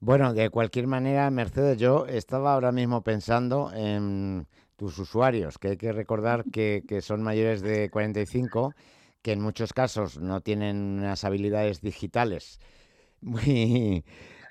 [0.00, 5.76] Bueno, de cualquier manera, Mercedes, yo estaba ahora mismo pensando en tus usuarios, que hay
[5.76, 8.74] que recordar que, son mayores de 45,
[9.22, 12.60] que en muchos casos no tienen unas habilidades digitales
[13.20, 14.04] muy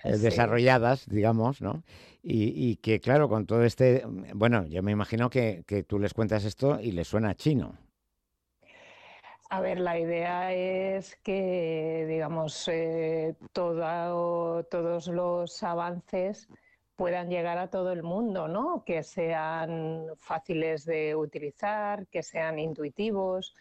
[0.04, 1.84] eh, desarrolladas, digamos, ¿no?
[2.28, 6.80] Y, que, claro, con todo este, bueno, yo me imagino que, tú les cuentas esto
[6.82, 7.78] y les suena chino.
[9.52, 16.48] A ver, la idea es que, digamos, eh, todos los avances
[16.96, 18.84] puedan llegar a todo el mundo, ¿no?
[18.86, 23.54] Que sean fáciles de utilizar, que sean intuitivos.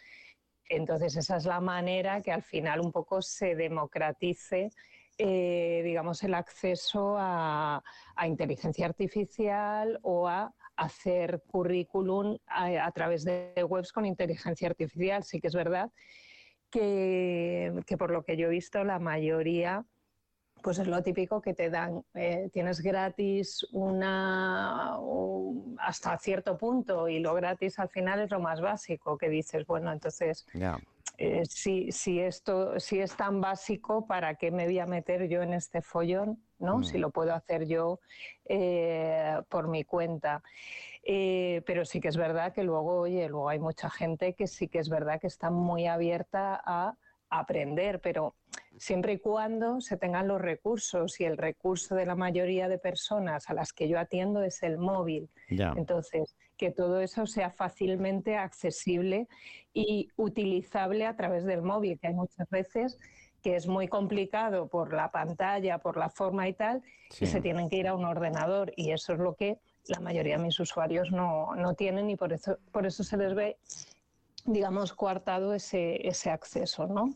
[0.69, 4.71] Entonces, esa es la manera que al final un poco se democratice,
[5.19, 7.83] eh, digamos, el acceso a,
[8.27, 15.25] inteligencia artificial o a hacer currículum a, través de webs con inteligencia artificial.
[15.25, 15.91] Sí que es verdad
[16.71, 19.85] que, que por lo que yo he visto, la mayoría
[20.65, 24.97] pues es lo típico que te dan, eh, tienes gratis una
[25.79, 29.93] hasta cierto punto y lo gratis al final es lo más básico que dices, bueno,
[29.93, 30.47] entonces
[31.19, 35.53] eh, si, esto si es tan básico, ¿para qué me voy a meter yo en
[35.53, 36.43] este follón?
[36.59, 36.83] ¿no?
[36.83, 37.01] Si mm.
[37.03, 38.01] lo puedo hacer yo
[38.47, 40.43] eh, por mi cuenta.
[41.05, 44.79] pero sí que es verdad que luego, oye, luego hay mucha gente que sí que
[44.79, 46.97] es verdad que está muy abierta a
[47.39, 48.35] aprender, pero
[48.79, 53.49] siempre y cuando se tengan los recursos y el recurso de la mayoría de personas
[53.51, 55.29] a las que yo atiendo es el móvil.
[55.49, 59.29] Entonces, que todo eso sea fácilmente accesible
[59.73, 62.99] y utilizable a través del móvil, que hay muchas veces
[63.43, 66.83] que es muy complicado por la pantalla, por la forma y tal,
[67.21, 70.39] y se tienen que ir a un ordenador y eso es lo que la mayoría
[70.39, 73.59] de mis usuarios no, no tienen y por eso, por eso se les ve,
[74.45, 77.15] digamos, coartado ese, ese acceso, ¿no?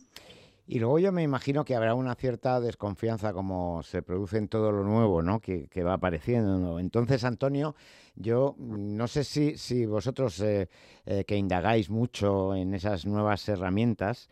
[0.70, 4.70] Y luego yo me imagino que habrá una cierta desconfianza como se produce en todo
[4.70, 5.40] lo nuevo, ¿no?
[5.40, 6.78] Que, va apareciendo.
[6.78, 7.74] Entonces, Antonio,
[8.16, 10.68] yo no sé si, si vosotros eh,
[11.06, 14.28] eh, que indagáis mucho en esas nuevas herramientas,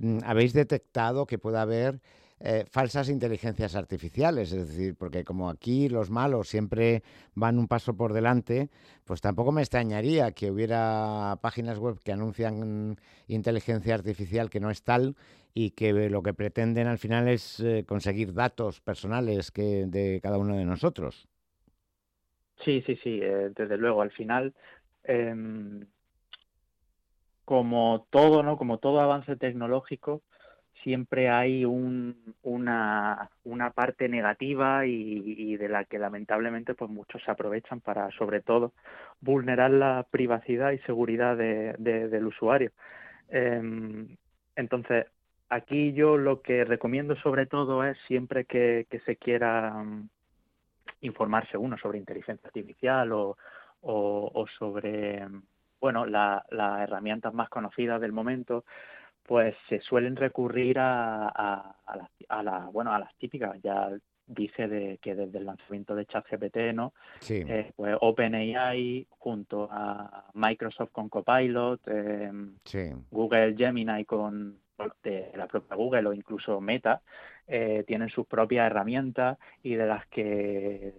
[0.00, 2.00] mm, habéis detectado que pueda haber
[2.42, 7.02] eh, falsas inteligencias artificiales, es decir, porque como aquí los malos siempre
[7.34, 8.70] van un paso por delante,
[9.04, 14.82] pues tampoco me extrañaría que hubiera páginas web que anuncian inteligencia artificial que no es
[14.82, 15.16] tal
[15.52, 20.38] y que lo que pretenden al final es eh, conseguir datos personales que de cada
[20.38, 21.28] uno de nosotros.
[22.64, 24.00] Sí, sí, sí, eh, desde luego.
[24.00, 24.54] Al final,
[25.04, 25.86] em,
[27.44, 28.56] como todo, ¿no?
[28.56, 30.22] Como todo avance tecnológico,
[30.82, 37.30] siempre hay un, una, una, parte negativa y, de la que lamentablemente pues muchos se
[37.30, 38.72] aprovechan para sobre todo
[39.20, 42.72] vulnerar la privacidad y seguridad de, del usuario.
[43.28, 44.16] Em,
[44.56, 45.06] entonces,
[45.48, 50.08] aquí yo lo que recomiendo sobre todo es siempre que, se quiera mm,
[51.02, 53.36] informarse uno sobre inteligencia artificial o,
[53.82, 55.26] o, sobre
[55.80, 58.64] bueno las herramientas más conocidas del momento
[59.30, 63.62] pues se suelen recurrir a, a, la, bueno, a las típicas.
[63.62, 63.88] Ya
[64.26, 66.94] dice de que desde el lanzamiento de ChatGPT, ¿no?
[67.20, 67.44] Sí.
[67.46, 72.56] Eh, pues OpenAI junto a Microsoft con Copilot, em,
[73.12, 74.58] Google Gemini con
[75.04, 77.00] de la propia Google o incluso Meta,
[77.46, 80.92] eh, tienen sus propias herramientas y de las que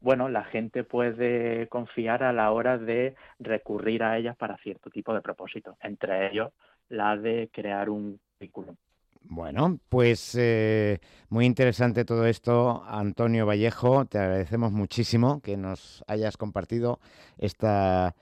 [0.00, 5.14] bueno, la gente puede confiar a la hora de recurrir a ellas para cierto tipo
[5.14, 6.52] de propósitos, entre ellos
[6.88, 8.76] la de crear un currículum.
[9.22, 14.06] Bueno, pues eh, muy interesante todo esto, Antonio Vallejo.
[14.06, 16.98] Te agradecemos muchísimo que nos hayas compartido
[17.36, 18.14] esta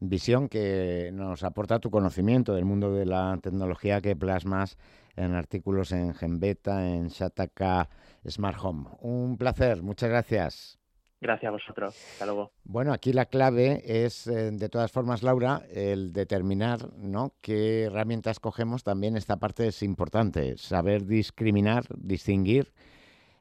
[0.00, 4.78] visión que nos aporta tu conocimiento del mundo de la tecnología que plasmas
[5.16, 7.88] en artículos en Genbeta, en Shataka
[8.26, 8.88] Smart Home.
[9.00, 10.78] Un placer, muchas gracias.
[11.24, 11.96] Gracias a vosotros.
[12.12, 12.52] Hasta luego.
[12.64, 17.32] Bueno, aquí la clave es, eh, de todas formas, Laura, el determinar ¿no?
[17.40, 18.84] qué herramientas cogemos.
[18.84, 22.74] También esta parte es importante, saber discriminar, distinguir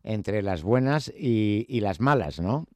[0.02, 2.68] entre las buenas y, y las malas, ¿no?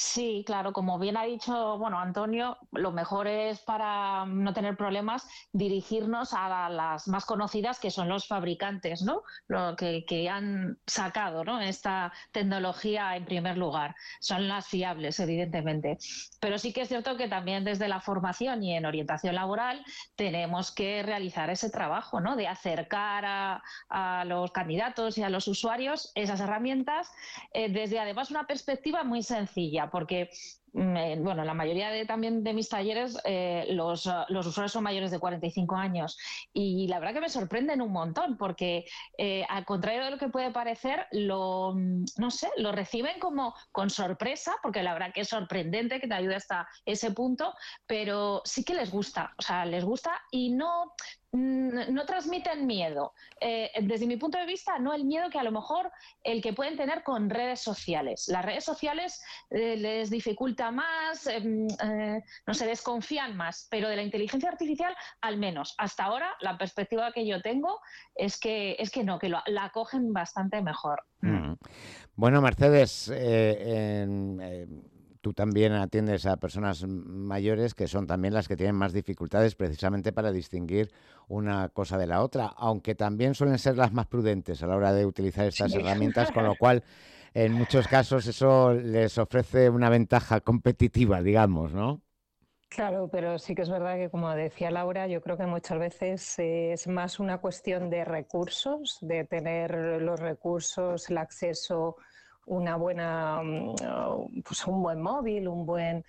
[0.00, 5.26] Sí, claro, como bien ha dicho bueno Antonio, lo mejor es para no tener problemas
[5.52, 9.22] dirigirnos a las más conocidas que son los fabricantes, ¿no?
[9.48, 11.60] Lo que, han sacado ¿no?
[11.60, 13.96] esta tecnología en primer lugar.
[14.20, 15.98] Son las fiables, evidentemente.
[16.40, 19.84] Pero sí que es cierto que también desde la formación y en orientación laboral
[20.14, 22.36] tenemos que realizar ese trabajo, ¿no?
[22.36, 27.10] De acercar a, los candidatos y a los usuarios esas herramientas
[27.52, 30.30] eh, desde además una perspectiva muy sencilla porque
[30.72, 35.18] bueno, la mayoría de, también de mis talleres, eh, los, los, usuarios son mayores de
[35.18, 36.18] 45 años.
[36.52, 38.84] Y la verdad que me sorprenden un montón porque
[39.16, 43.54] eh, al contrario de lo que puede parecer, lo, mm, no sé, lo reciben como
[43.72, 47.54] con sorpresa porque la verdad que es sorprendente que te ayude hasta ese punto,
[47.86, 50.94] pero sí que les gusta, o sea, les gusta y no,
[51.32, 53.12] no transmiten miedo.
[53.40, 55.90] Eh, desde mi punto de vista, no el miedo que a lo mejor
[56.22, 58.28] el que pueden tener con redes sociales.
[58.28, 63.96] Las redes sociales eh, les dificulta más, em, eh, no se desconfían más, pero de
[63.96, 67.80] la inteligencia artificial, al menos hasta ahora, la perspectiva que yo tengo
[68.14, 71.04] es que, es que no, que la cogen bastante mejor.
[71.20, 71.54] Mm.
[72.14, 73.10] Bueno, Mercedes,
[75.20, 80.12] tú también atiendes a personas mayores que son también las que tienen más dificultades precisamente
[80.12, 80.90] para distinguir
[81.28, 84.92] una cosa de la otra, aunque también suelen ser las más prudentes a la hora
[84.92, 86.82] de utilizar estas herramientas, con lo cual
[87.34, 92.00] en muchos casos eso les ofrece una ventaja competitiva, digamos, ¿no?
[92.68, 96.34] Claro, pero sí que es verdad que, como decía Laura, yo creo que muchas veces
[96.38, 101.96] es más una cuestión de recursos, de tener los recursos, el acceso
[102.48, 106.04] una buena, mm, pues un buen móvil, un buen...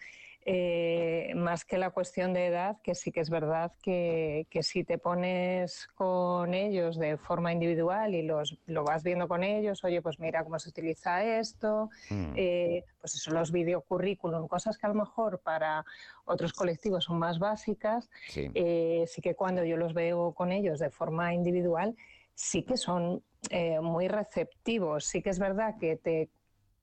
[0.45, 4.97] Eh, más que la cuestión de edad, que sí que es verdad que, si te
[4.97, 10.17] pones con ellos de forma individual y los, lo vas viendo con ellos, oye, pues
[10.19, 12.33] mira cómo se utiliza esto, mm.
[12.35, 15.85] eh, pues eso, los videocurrículum, cosas que a lo mejor para
[16.25, 18.49] otros colectivos son más básicas, sí.
[18.55, 21.95] Eh, sí que cuando yo los veo con ellos de forma individual,
[22.39, 25.03] sí que son eh, muy receptivos.
[25.05, 26.29] Sí que es verdad que te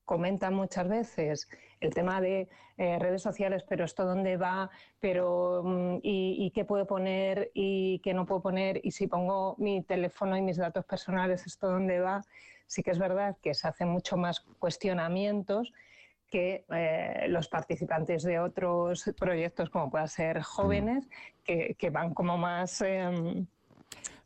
[0.05, 1.49] comentan muchas veces
[1.81, 6.87] el tema de eh, redes sociales, pero esto dónde va, pero mm, y, qué puedo
[6.87, 11.47] poner y qué no puedo poner, y si pongo mi teléfono y mis datos personales,
[11.47, 12.23] esto dónde va.
[12.67, 15.73] Sí que es verdad que se hacen mucho más cuestionamientos
[16.29, 21.09] que eh, los participantes de otros proyectos, como puedan ser jóvenes,
[21.45, 22.83] que, van como más...
[22.83, 23.47] Em,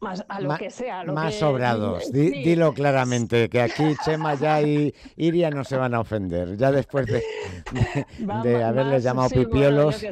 [0.01, 1.05] más a lo que sea.
[1.05, 2.11] más sobrados.
[2.13, 6.57] Dilo claramente, que aquí Chema ya y Iria no se van a ofender.
[6.57, 10.05] Ya después de, haberles llamado pipiolos.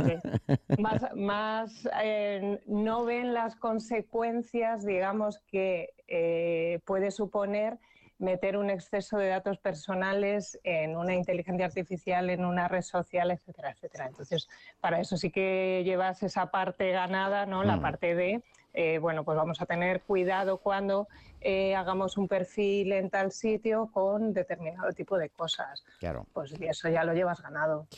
[1.17, 7.79] más, eh, no ven las consecuencias, digamos, que eh, puede suponer
[8.19, 13.71] meter un exceso de datos personales en una inteligencia artificial, en una red social, etcétera,
[13.71, 14.07] etcétera.
[14.09, 14.49] Entonces,
[14.81, 17.63] para eso sí que llevas esa parte ganada, ¿no?
[17.63, 17.81] La mm.
[17.81, 18.43] parte de
[18.81, 21.09] eh, bueno, pues vamos a tener cuidado cuando
[21.41, 25.83] eh, hagamos un perfil en tal sitio con determinado tipo de cosas.
[25.99, 26.27] Claro.
[26.33, 27.89] Pues eso ya lo llevas ganado.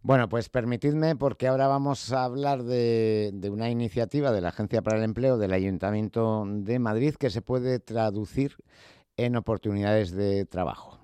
[0.00, 4.80] Bueno, pues permitidme, porque ahora vamos a hablar de, de, una iniciativa de la Agencia
[4.80, 8.56] para el Empleo del Ayuntamiento de Madrid que se puede traducir
[9.18, 11.03] en oportunidades de trabajo.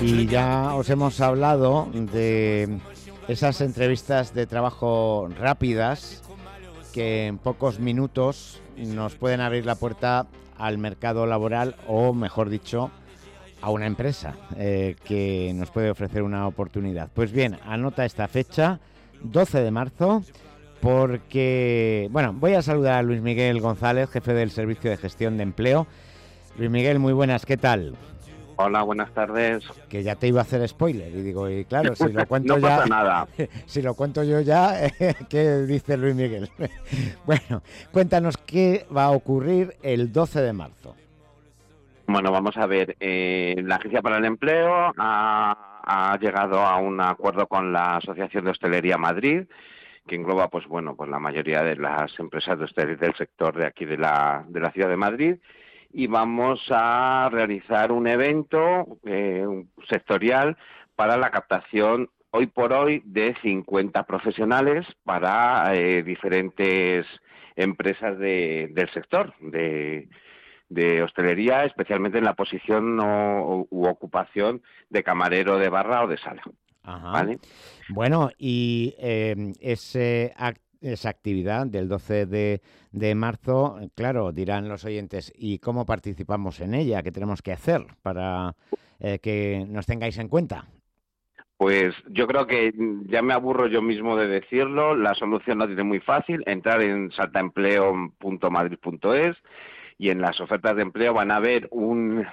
[0.00, 2.78] Y ya os hemos hablado de
[3.28, 6.22] esas entrevistas de trabajo rápidas
[6.94, 12.90] que en pocos minutos nos pueden abrir la puerta al mercado laboral o, mejor dicho,
[13.60, 17.10] a una empresa eh, que nos puede ofrecer una oportunidad.
[17.12, 18.80] Pues bien, anota esta fecha,
[19.24, 20.22] 12 de marzo,
[20.80, 25.42] porque, bueno, voy a saludar a Luis Miguel González, jefe del Servicio de Gestión de
[25.42, 25.86] Empleo.
[26.58, 27.94] Luis Miguel, muy buenas, ¿qué tal?
[28.56, 29.62] Hola, buenas tardes.
[29.90, 32.66] Que ya te iba a hacer spoiler y digo, y claro, si lo cuento no
[32.66, 32.76] ya.
[32.76, 33.28] Pasa nada.
[33.66, 34.90] Si lo cuento yo ya,
[35.28, 36.48] ¿qué dice Luis Miguel?
[37.26, 40.96] bueno, cuéntanos qué va a ocurrir el 12 de marzo.
[42.06, 42.96] Bueno, vamos a ver.
[43.00, 48.52] Eh, la Agencia para el Empleo ha, llegado a un acuerdo con la Asociación de
[48.52, 49.42] Hostelería Madrid
[50.06, 53.66] que engloba, pues bueno, pues la mayoría de las empresas de hostelería del sector de
[53.66, 55.36] aquí de la, de la ciudad de Madrid
[55.92, 59.46] y vamos a realizar un evento eh,
[59.88, 60.56] sectorial
[60.94, 67.06] para la captación hoy por hoy de 50 profesionales para eh, diferentes
[67.56, 70.08] empresas del sector de,
[71.02, 76.42] hostelería, especialmente en la posición o, u ocupación de camarero de barra o de sala.
[77.88, 82.60] Bueno, y eh, ese acto esa actividad del 12 de,
[83.14, 87.02] marzo, claro, dirán los oyentes, ¿y cómo participamos en ella?
[87.02, 88.54] ¿Qué tenemos que hacer para
[89.00, 90.66] eh, que nos tengáis en cuenta?
[91.56, 92.74] Pues yo creo que
[93.06, 97.10] ya me aburro yo mismo de decirlo, la solución la tiene muy fácil, entrar en
[97.12, 99.36] saltaempleo.madrid.es
[99.98, 102.26] y en las ofertas de empleo van a ver un,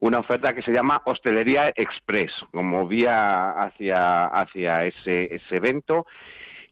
[0.00, 6.04] una oferta que se llama Hostelería Express, como vía hacia, hacia ese, ese evento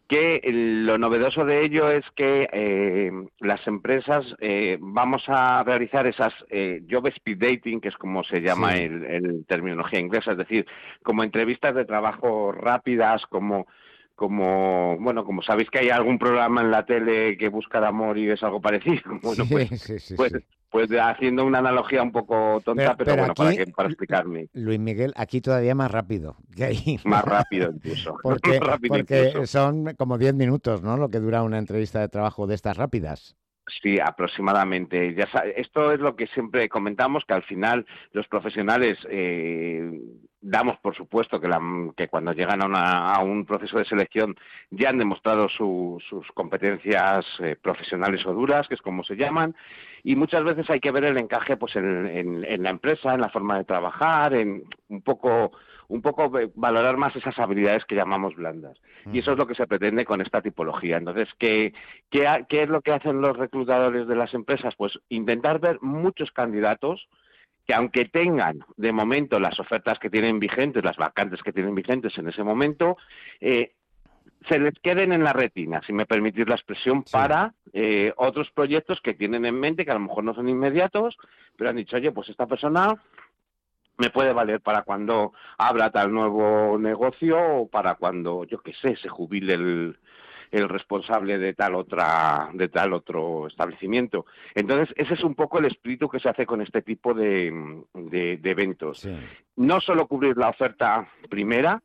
[0.09, 6.33] que lo novedoso de ello es que eh, las empresas eh, vamos a realizar esas
[6.51, 10.67] eh, job speed dating, que es como se llama en el, terminología inglesa, es decir,
[11.03, 13.67] como entrevistas de trabajo rápidas, como
[14.15, 18.17] como bueno como sabéis que hay algún programa en la tele que busca el amor
[18.19, 20.33] y es algo parecido bueno pues, pues
[20.75, 24.49] pues haciendo una analogía un poco tonta, pero, bueno, para, que, para explicarme.
[24.55, 26.99] Luis Miguel, aquí todavía más rápido que ahí.
[27.05, 28.17] Más rápido incluso.
[28.25, 28.59] Porque,
[28.89, 30.97] porque son como 10 minutos, ¿no?
[30.97, 33.37] Lo que dura una entrevista de trabajo de estas rápidas.
[33.83, 35.15] Sí, aproximadamente.
[35.15, 39.93] Ya esto es lo que siempre comentamos, que al final los profesionales eh,
[40.45, 41.51] damos por supuesto que,
[41.97, 44.37] que cuando llegan a, un proceso de selección
[44.71, 46.03] ya han demostrado sus
[46.35, 49.57] competencias eh, profesionales o duras, que es como se llaman,
[50.03, 53.31] y muchas veces hay que ver el encaje pues en, en la empresa, en la
[53.31, 55.53] forma de trabajar, en un poco
[55.89, 58.81] un poco valorar más esas habilidades que llamamos blandas.
[59.13, 60.97] Y eso es lo que se pretende con esta tipología.
[60.97, 61.75] Entonces, ¿qué,
[62.11, 64.75] qué, qué es lo que hacen los reclutadores de las empresas?
[64.77, 67.07] Pues intentar ver muchos candidatos
[67.67, 72.17] que aunque tengan de momento las ofertas que tienen vigentes, las vacantes que tienen vigentes
[72.19, 72.97] en ese momento,
[73.41, 73.73] eh,
[74.49, 79.01] se les queden en la retina, si me permitís la expresión, para eh, otros proyectos
[79.01, 81.17] que tienen en mente, que a lo mejor no son inmediatos,
[81.57, 82.95] pero han dicho, oye, pues esta persona
[83.97, 88.97] me puede valer para cuando abra tal nuevo negocio o para cuando, yo qué sé,
[88.97, 89.99] se jubile el,
[90.51, 94.27] el responsable de tal otra de tal otro establecimiento.
[94.55, 98.37] Entonces, ese es un poco el espíritu que se hace con este tipo de, de,
[98.39, 99.09] de eventos.
[99.57, 101.83] No solo cubrir la oferta primera,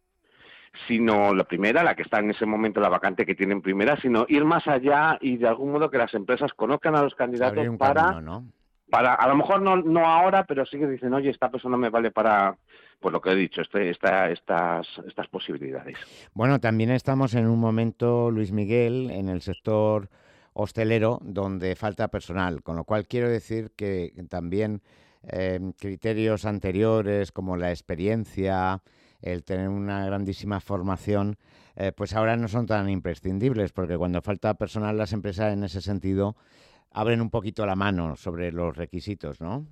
[0.88, 4.26] sino la primera, la que está en ese momento la vacante que tienen primera, sino
[4.30, 8.03] ir más allá y de algún modo que las empresas conozcan a los candidatos para,
[8.03, 8.45] camino, ¿no?
[8.89, 11.89] Para, a lo mejor no, no ahora, pero sí que dicen, oye, esta persona me
[11.89, 12.57] vale para,
[12.99, 15.97] pues lo que he dicho, este, esta, estas, estas posibilidades.
[16.33, 20.09] Bueno, también estamos en un momento, Luis Miguel, en el sector
[20.53, 24.81] hostelero donde falta personal, con lo cual quiero decir que también
[25.23, 28.81] eh, criterios anteriores como la experiencia,
[29.21, 31.37] el tener una grandísima formación,
[31.75, 35.81] eh, pues ahora no son tan imprescindibles, porque cuando falta personal las empresas en ese
[35.81, 36.35] sentido
[36.91, 39.65] abren un poquito la mano sobre los requisitos, ¿no?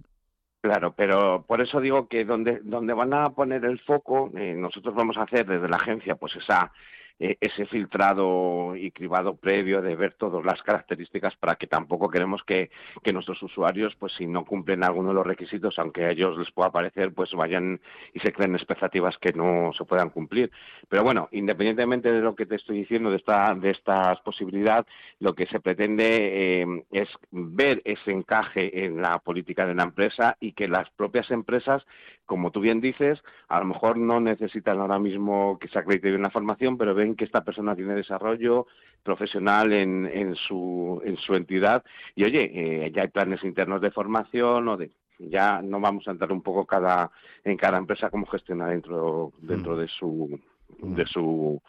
[0.61, 4.95] Claro, pero por eso digo que donde, donde van a poner el foco, eh, nosotros
[4.95, 6.71] vamos a hacer desde la agencia pues esa
[7.19, 12.43] eh, ese filtrado y cribado previo de ver todas las características para que tampoco queremos
[12.43, 12.69] que,
[13.11, 16.71] nuestros usuarios, pues si no cumplen alguno de los requisitos, aunque a ellos les pueda
[16.71, 17.79] parecer, pues vayan
[18.13, 20.51] y se creen expectativas que no se puedan cumplir.
[20.89, 24.85] Pero bueno, independientemente de lo que te estoy diciendo de esta de estas posibilidad,
[25.19, 30.37] lo que se pretende eh, es ver ese encaje en la política de la empresa
[30.39, 31.83] y que las propias empresas
[32.27, 36.29] como tú bien dices, a lo mejor no necesitan ahora mismo que se acredite una
[36.29, 38.67] formación, pero ven que esta persona tiene desarrollo
[39.01, 41.83] profesional en, en, su, en su entidad
[42.15, 46.11] y oye, eh, ya hay planes internos de formación o de ya no vamos a
[46.11, 47.09] entrar un poco cada
[47.43, 49.79] en cada empresa cómo gestiona dentro dentro Mm.
[49.79, 50.39] de su
[50.79, 51.61] de su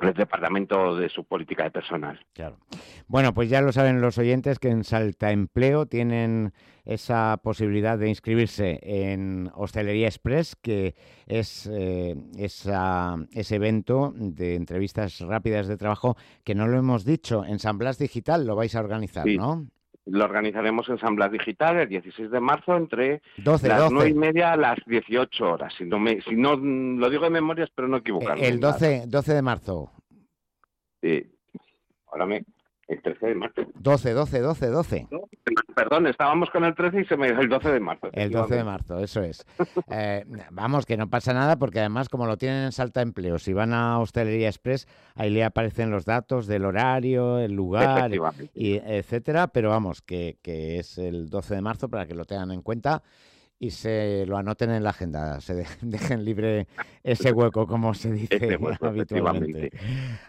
[0.00, 2.18] del departamento de su política de personal.
[2.32, 2.58] Claro.
[3.06, 6.52] Bueno, pues ya lo saben los oyentes que en Salta Empleo tienen
[6.84, 10.94] esa posibilidad de inscribirse en Hostelería Express, que
[11.26, 17.44] es eh, esa, ese evento de entrevistas rápidas de trabajo que no lo hemos dicho,
[17.44, 19.36] en San Blas Digital lo vais a organizar, Sí.
[19.38, 19.66] ¿no?
[20.06, 23.94] Lo organizaremos en San Blas Digital el 16 de marzo entre 12, las 12.
[23.94, 25.72] 9 y media a las 18 horas.
[25.78, 28.46] Si no, me, si no lo digo de memoria, espero no equivocarme.
[28.46, 29.90] El 12, 12 de marzo.
[31.02, 31.30] Sí.
[32.06, 32.44] Ahora me...
[32.88, 33.62] El 13 de marzo.
[33.74, 35.08] 12, 12, 12, 12.
[35.74, 38.08] Perdón, estábamos con el 13 y se me el 12 de marzo.
[38.12, 39.44] El 12 de marzo, eso es.
[39.90, 43.52] Eh, vamos, que no pasa nada porque además como lo tienen en Salta Empleo, si
[43.52, 48.10] van a Hostelería Express, ahí le aparecen los datos del horario, el lugar,
[48.54, 52.50] y etcétera, pero vamos, que, que es el 12 de marzo para que lo tengan
[52.50, 53.02] en cuenta
[53.58, 56.66] y se lo anoten en la agenda, se de- dejen libre
[57.02, 59.70] ese hueco, como se dice hueco, habitualmente.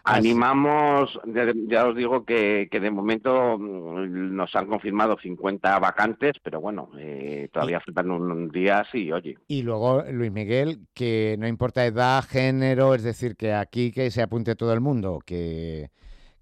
[0.03, 6.33] Animamos, ya, ya os digo que, que de momento mm, nos han confirmado 50 vacantes,
[6.43, 9.37] pero bueno, eh, todavía faltan un día, sí, oye.
[9.47, 14.21] Y luego, Luis Miguel, que no importa edad, género, es decir, que aquí que se
[14.21, 15.91] apunte todo el mundo, que,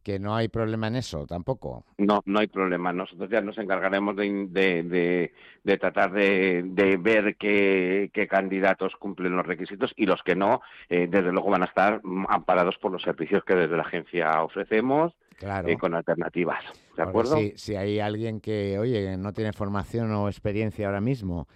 [0.04, 1.84] que no hay problema en eso tampoco.
[1.98, 2.92] No, no hay problema.
[2.92, 5.34] Nosotros ya nos encargaremos de, de, de-
[5.64, 10.62] de tratar de, de ver qué, qué candidatos cumplen los requisitos y los que no,
[10.90, 15.14] eh, desde luego van a estar amparados por los servicios que desde la agencia ofrecemos
[15.38, 15.70] Claro.
[15.70, 16.64] eh, con alternativas.
[16.98, 17.38] ¿De Porque acuerdo?
[17.38, 21.48] Si, si hay alguien que, oye, no tiene formación o experiencia ahora mismo,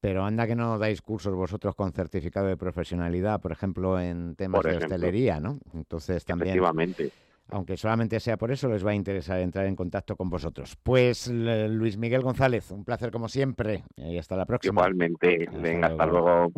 [0.00, 4.58] pero anda que no dais cursos vosotros con certificado de profesionalidad, por ejemplo, en temas
[4.62, 4.94] Por de ejemplo.
[4.94, 5.58] hostelería, ¿no?
[5.74, 7.10] Entonces también, Efectivamente.
[7.50, 10.76] Aunque solamente sea por eso, les va a interesar entrar en contacto con vosotros.
[10.82, 14.80] Pues L- Luis Miguel González, un placer como siempre y hasta la próxima.
[14.82, 15.48] Igualmente.
[15.52, 16.52] Venga, hasta luego.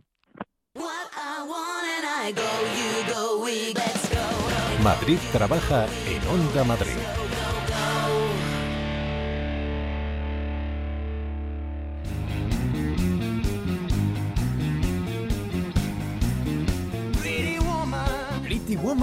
[4.82, 6.99] Madrid trabaja en Onda Madrid.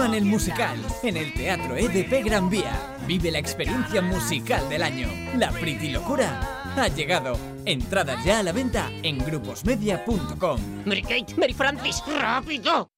[0.07, 2.71] Woman el musical en el Teatro EDP Gran Vía.
[3.05, 5.09] Vive la experiencia musical del año.
[5.35, 7.37] La Pretty Locura ha llegado.
[7.65, 10.61] Entradas ya a la venta en gruposmedia.com.
[10.85, 12.89] Mary Kate, Mary Francis, rápido.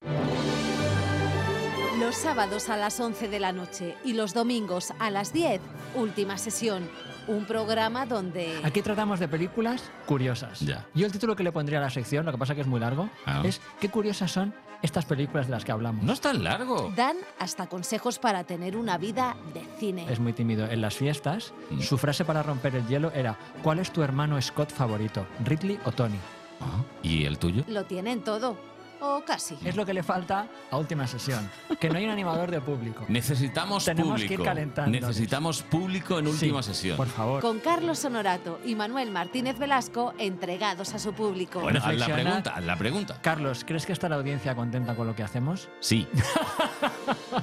[2.00, 5.62] Los sábados a las 11 de la noche y los domingos a las 10,
[5.96, 6.88] última sesión.
[7.28, 8.60] Un programa donde...
[8.64, 10.60] Aquí tratamos de películas curiosas.
[10.60, 10.86] Ya.
[10.94, 12.80] Yo el título que le pondría a la sección, lo que pasa que es muy
[12.80, 13.42] largo, Ah.
[13.44, 16.04] es ¿Qué curiosas son estas películas de las que hablamos?
[16.04, 16.92] No es tan largo.
[16.96, 20.06] Dan hasta consejos para tener una vida de cine.
[20.10, 20.66] Es muy tímido.
[20.70, 21.82] En las fiestas, Mm.
[21.82, 25.26] su frase para romper el hielo era ¿Cuál es tu hermano Scott favorito?
[25.46, 26.18] ¿Ridley o Tony?
[26.62, 27.64] Ah, ¿Y el tuyo?
[27.68, 28.58] Lo tienen todo.
[29.02, 29.58] O casi.
[29.64, 33.06] Es lo que le falta a última sesión, que no hay un animador de público.
[33.08, 34.44] Necesitamos público.
[34.88, 36.98] Necesitamos público en última sesión.
[36.98, 37.42] Por favor.
[37.42, 41.62] Con Carlos Honorato y Manuel Martínez Velasco entregados a su público.
[41.62, 43.18] Bueno, haz la pregunta, haz la pregunta.
[43.22, 45.70] Carlos, ¿crees que está la audiencia contenta con lo que hacemos?
[45.80, 46.08] Sí.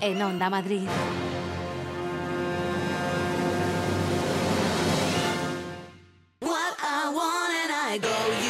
[0.01, 0.87] En Onda Madrid.
[6.41, 8.46] What I want and I go.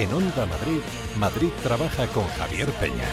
[0.00, 0.80] En Onda Madrid,
[1.18, 3.04] Madrid trabaja con Javier Peña.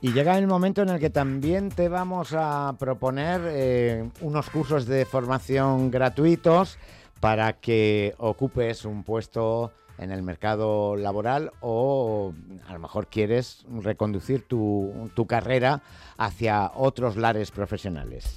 [0.00, 4.86] Y llega el momento en el que también te vamos a proponer eh, unos cursos
[4.86, 6.80] de formación gratuitos
[7.20, 12.32] para que ocupes un puesto en el mercado laboral o
[12.66, 15.82] a lo mejor quieres reconducir tu, tu carrera
[16.16, 18.34] hacia otros lares profesionales.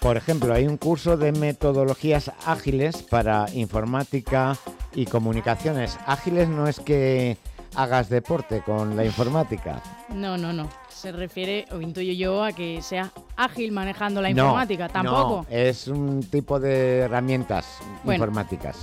[0.00, 4.56] Por ejemplo, hay un curso de metodologías ágiles para informática
[4.94, 5.98] y comunicaciones.
[6.06, 7.38] Ágiles no es que
[7.74, 9.82] hagas deporte con la informática.
[10.08, 10.68] No, no, no.
[10.96, 14.88] Se refiere, o intuyo yo, a que sea ágil manejando la No, informática.
[14.88, 15.44] Tampoco.
[15.48, 17.66] No, es un tipo de herramientas
[18.02, 18.14] Bueno.
[18.24, 18.78] informáticas.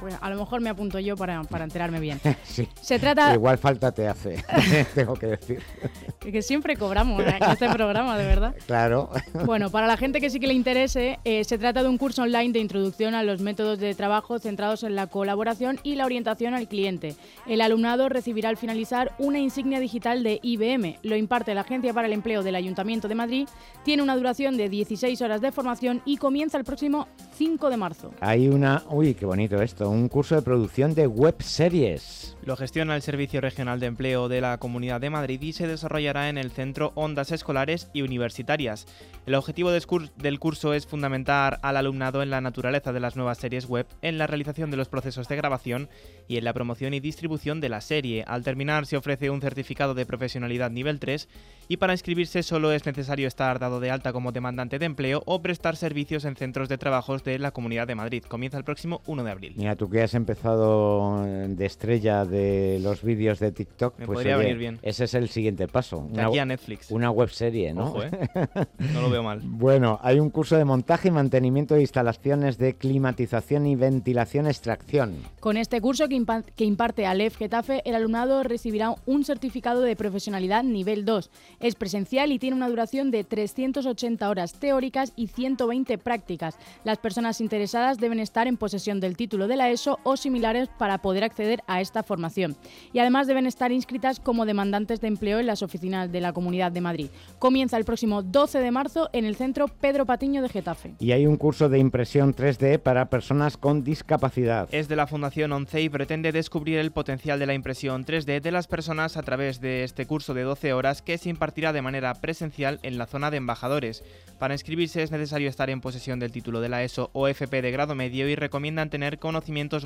[0.00, 2.20] Bueno, a lo mejor me apunto yo para, para enterarme bien.
[2.44, 2.68] sí.
[2.80, 4.42] Se trata- Igual falta te hace,
[4.94, 5.60] tengo que decir.
[6.18, 8.54] Que, que siempre cobramos en este programa, de verdad.
[8.66, 9.10] Claro.
[9.44, 12.22] Bueno, para la gente que sí que le interese, eh, se trata de un curso
[12.22, 16.54] online de introducción a los métodos de trabajo centrados en la colaboración y la orientación
[16.54, 17.14] al cliente.
[17.46, 20.96] El alumnado recibirá al finalizar una insignia digital de IBM.
[21.02, 23.48] Lo imparte la Agencia para el Empleo del Ayuntamiento de Madrid.
[23.84, 28.10] Tiene una duración de 16 horas de formación y comienza el próximo 5 de marzo.
[28.20, 32.36] Hay una, uy, qué bonito esto, un curso de producción de web series.
[32.42, 36.28] Lo gestiona el Servicio Regional de Empleo de la Comunidad de Madrid y se desarrollará
[36.28, 38.86] en el Centro Ondas Escolares y Universitarias.
[39.26, 43.66] El objetivo del curso es fundamentar al alumnado en la naturaleza de las nuevas series
[43.66, 45.88] web, en la realización de los procesos de grabación
[46.28, 48.24] y en la promoción y distribución de la serie.
[48.28, 51.28] Al terminar se ofrece un certificado de profesionalidad nivel 3
[51.66, 55.42] y para inscribirse solo es necesario estar dado de alta como demandante de empleo o
[55.42, 58.22] prestar servicios en centros de trabajos de la Comunidad de Madrid.
[58.22, 59.54] Comienza el próximo 1 de abril.
[59.76, 64.44] Tú que has empezado de estrella de los vídeos de TikTok, Me pues podría oye,
[64.46, 64.78] venir bien.
[64.82, 66.06] ese es el siguiente paso.
[66.10, 66.90] De aquí a Netflix.
[66.90, 67.86] Una web serie, ¿no?
[67.86, 68.10] Ojo, ¿eh?
[68.92, 69.40] No lo veo mal.
[69.44, 75.16] Bueno, hay un curso de montaje y mantenimiento de instalaciones de climatización y ventilación extracción.
[75.40, 79.96] Con este curso que, impa- que imparte Aleph Getafe, el alumnado recibirá un certificado de
[79.96, 81.30] profesionalidad nivel 2.
[81.60, 86.56] Es presencial y tiene una duración de 380 horas teóricas y 120 prácticas.
[86.84, 90.98] Las personas interesadas deben estar en posesión del título de la ESO o similares para
[90.98, 92.56] poder acceder a esta formación.
[92.92, 96.72] Y además deben estar inscritas como demandantes de empleo en las oficinas de la Comunidad
[96.72, 97.08] de Madrid.
[97.38, 100.94] Comienza el próximo 12 de marzo en el centro Pedro Patiño de Getafe.
[100.98, 104.68] Y hay un curso de impresión 3D para personas con discapacidad.
[104.72, 108.50] Es de la Fundación ONCE y pretende descubrir el potencial de la impresión 3D de
[108.52, 112.14] las personas a través de este curso de 12 horas que se impartirá de manera
[112.14, 114.04] presencial en la zona de embajadores.
[114.38, 117.70] Para inscribirse es necesario estar en posesión del título de la ESO o FP de
[117.70, 119.18] grado medio y recomiendan tener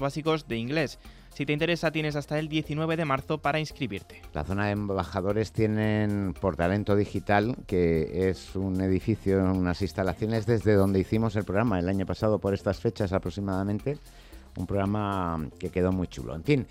[0.00, 0.98] básicos de inglés.
[1.32, 4.20] Si te interesa tienes hasta el 19 de marzo para inscribirte.
[4.34, 10.74] La zona de embajadores tienen por talento digital, que es un edificio, unas instalaciones desde
[10.74, 13.98] donde hicimos el programa el año pasado por estas fechas aproximadamente.
[14.56, 16.34] Un programa que quedó muy chulo.
[16.34, 16.66] En fin,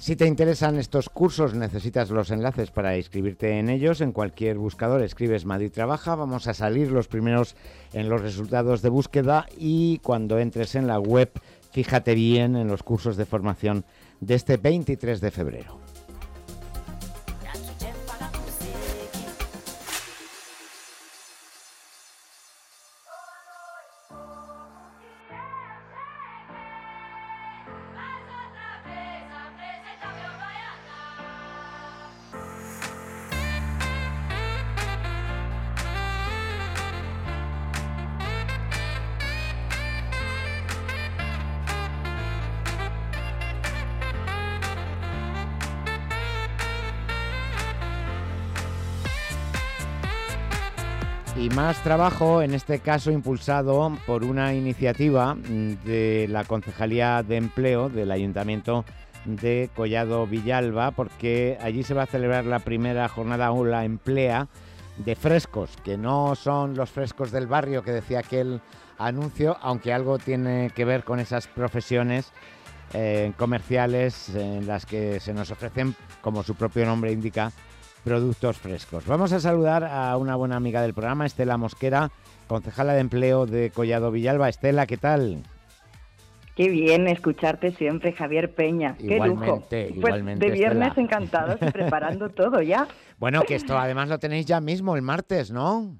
[0.00, 4.00] si te interesan estos cursos, necesitas los enlaces para inscribirte en ellos.
[4.00, 6.14] En cualquier buscador escribes Madrid Trabaja.
[6.14, 7.54] Vamos a salir los primeros
[7.92, 11.30] en los resultados de búsqueda y cuando entres en la web,
[11.70, 13.84] fíjate bien en los cursos de formación
[14.20, 15.79] de este 23 de febrero.
[51.40, 55.38] Y más trabajo, en este caso impulsado por una iniciativa
[55.86, 58.84] de la Concejalía de Empleo del Ayuntamiento
[59.24, 64.48] de Collado Villalba, porque allí se va a celebrar la primera jornada o la emplea
[64.98, 68.60] de frescos, que no son los frescos del barrio que decía aquel
[68.98, 72.34] anuncio, aunque algo tiene que ver con esas profesiones
[72.92, 77.50] eh, comerciales en las que se nos ofrecen, como su propio nombre indica,
[78.04, 79.06] productos frescos.
[79.06, 82.10] Vamos a saludar a una buena amiga del programa, Estela Mosquera,
[82.46, 84.48] concejala de empleo de Collado Villalba.
[84.48, 85.42] Estela, ¿qué tal?
[86.56, 88.96] Qué bien escucharte siempre, Javier Peña.
[88.98, 89.66] Qué Igualmente, lujo.
[89.70, 91.04] Pues igualmente, de viernes Estela.
[91.06, 92.86] encantados y preparando todo ya.
[93.18, 95.96] Bueno, que esto además lo tenéis ya mismo el martes, ¿no?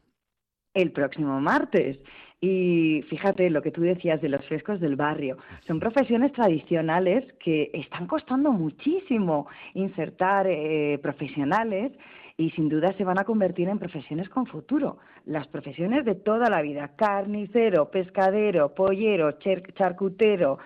[0.74, 1.98] El próximo martes.
[2.40, 5.36] Y fíjate lo que tú decías de los frescos del barrio.
[5.66, 11.92] Son profesiones tradicionales que están costando muchísimo insertar eh, profesionales
[12.38, 14.96] y sin duda se van a convertir en profesiones con futuro.
[15.26, 19.32] Las profesiones de toda la vida, carnicero, pescadero, pollero,
[19.74, 20.58] charcutero,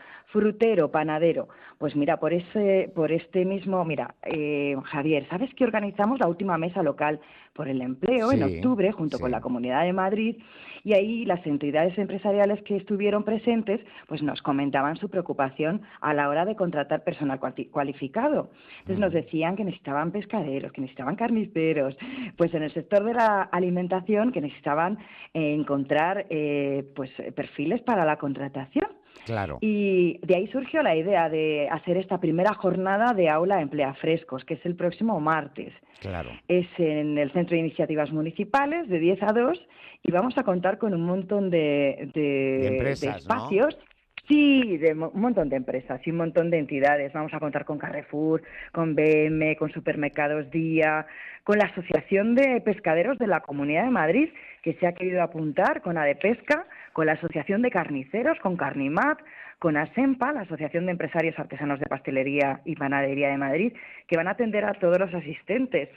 [0.45, 1.49] frutero, panadero.
[1.79, 6.59] Pues mira, por ese, por este mismo, mira, eh, Javier, ¿sabes que organizamos la última
[6.59, 7.21] mesa local
[7.53, 10.37] por el empleo en octubre junto con la Comunidad de Madrid?
[10.83, 16.29] Y ahí las entidades empresariales que estuvieron presentes, pues nos comentaban su preocupación a la
[16.29, 18.51] hora de contratar personal cuali- cualificado.
[18.81, 21.97] Entonces nos decían que necesitaban pescaderos, que necesitaban carniceros,
[22.37, 24.99] pues en el sector de la alimentación que necesitaban
[25.33, 28.89] eh, encontrar eh, pues perfiles para la contratación.
[29.25, 29.59] Claro.
[29.61, 34.45] Y de ahí surgió la idea de hacer esta primera jornada de aula emplea frescos,
[34.45, 35.73] que es el próximo martes.
[36.01, 36.31] Claro.
[36.49, 39.67] Es en el Centro de Iniciativas Municipales de 10 a 2
[40.03, 42.21] y vamos a contar con un montón de, de-
[42.61, 43.17] De empresas, ¿no?
[43.35, 43.79] espacios.
[44.27, 47.13] Sí, de un montón de empresas y un montón de entidades.
[47.13, 51.07] Vamos a contar con Carrefour, con BM, con Supermercados Día,
[51.43, 54.31] con la Asociación de Pescaderos de la Comunidad de Madrid,
[54.63, 59.19] que se ha querido apuntar, con ADEPESCA, con la Asociación de Carniceros, con Carnimat,
[59.59, 63.73] con ASEMPA, la Asociación de Empresarios Artesanos de Pastelería y Panadería de Madrid,
[64.07, 65.89] que van a atender a todos los asistentes.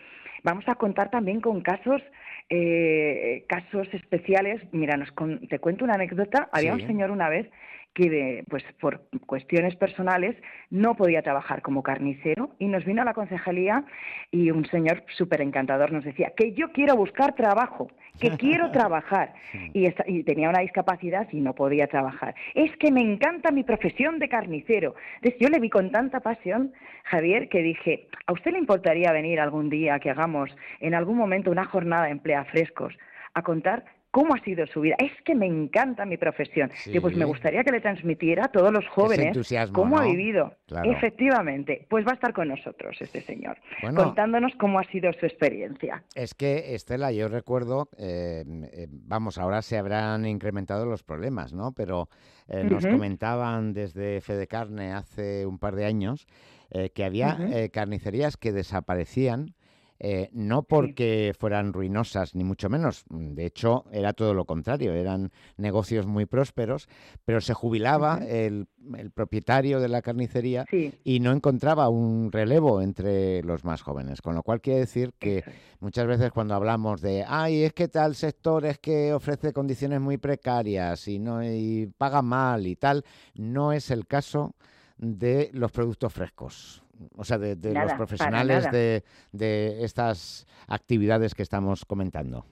[0.44, 2.02] Vamos a contar también con casos
[2.50, 4.62] eh, casos especiales.
[4.72, 6.48] Mira, nos con- te cuento una anécdota.
[6.54, 6.82] Había Sí.
[6.82, 7.50] un señor una vez
[7.98, 10.36] que, de- pues por cuestiones personales,
[10.70, 13.86] no podía trabajar como carnicero y nos vino a la concejalía
[14.30, 17.90] y un señor súper encantador nos decía que yo quiero buscar trabajo,
[18.22, 19.34] que quiero trabajar.
[19.74, 22.36] Y, esta- y tenía una discapacidad y no podía trabajar.
[22.54, 24.94] Es que me encanta mi profesión de carnicero.
[25.16, 26.74] Entonces yo le vi con tanta pasión,
[27.06, 31.50] Javier, que dije, ¿a usted le importaría venir algún día que hagamos en algún momento
[31.50, 32.96] una jornada de emplea frescos
[33.34, 34.96] a contar cómo ha sido su vida?
[35.00, 36.72] Es que me encanta mi profesión.
[36.86, 37.30] Digo, pues me Sí.
[37.32, 40.54] gustaría que le transmitiera a todos los jóvenes entusiasmo, cómo ha vivido.
[40.68, 40.92] Claro.
[40.92, 44.04] Efectivamente, pues va a estar con nosotros este señor, Bueno.
[44.04, 46.04] contándonos cómo ha sido su experiencia.
[46.16, 48.44] Es que, Estela, yo recuerdo, eh,
[48.90, 51.72] vamos, ahora se habrán incrementado los problemas, ¿no?
[51.74, 52.10] Pero
[52.48, 56.28] eh, nos comentaban desde Fede Carne hace un par de años
[56.72, 59.54] eh, que había eh, carnicerías que desaparecían.
[60.00, 63.04] Eh, no porque fueran ruinosas, ni mucho menos.
[63.10, 64.94] mm, De hecho, era todo lo contrario.
[64.94, 66.88] Eran negocios muy prósperos,
[67.26, 68.68] pero se jubilaba el,
[68.98, 70.66] el propietario de la carnicería
[71.04, 74.22] y no encontraba un relevo entre los más jóvenes.
[74.22, 75.44] Con lo cual quiere decir que
[75.80, 80.18] muchas veces cuando hablamos de, ay, es que tal sector es que ofrece condiciones muy
[80.18, 83.04] precarias y, no, y paga mal y tal,
[83.36, 84.56] no es el caso
[84.98, 86.84] de los productos frescos.
[87.16, 92.46] O sea, de, de Nada, los profesionales de, de estas actividades que estamos comentando.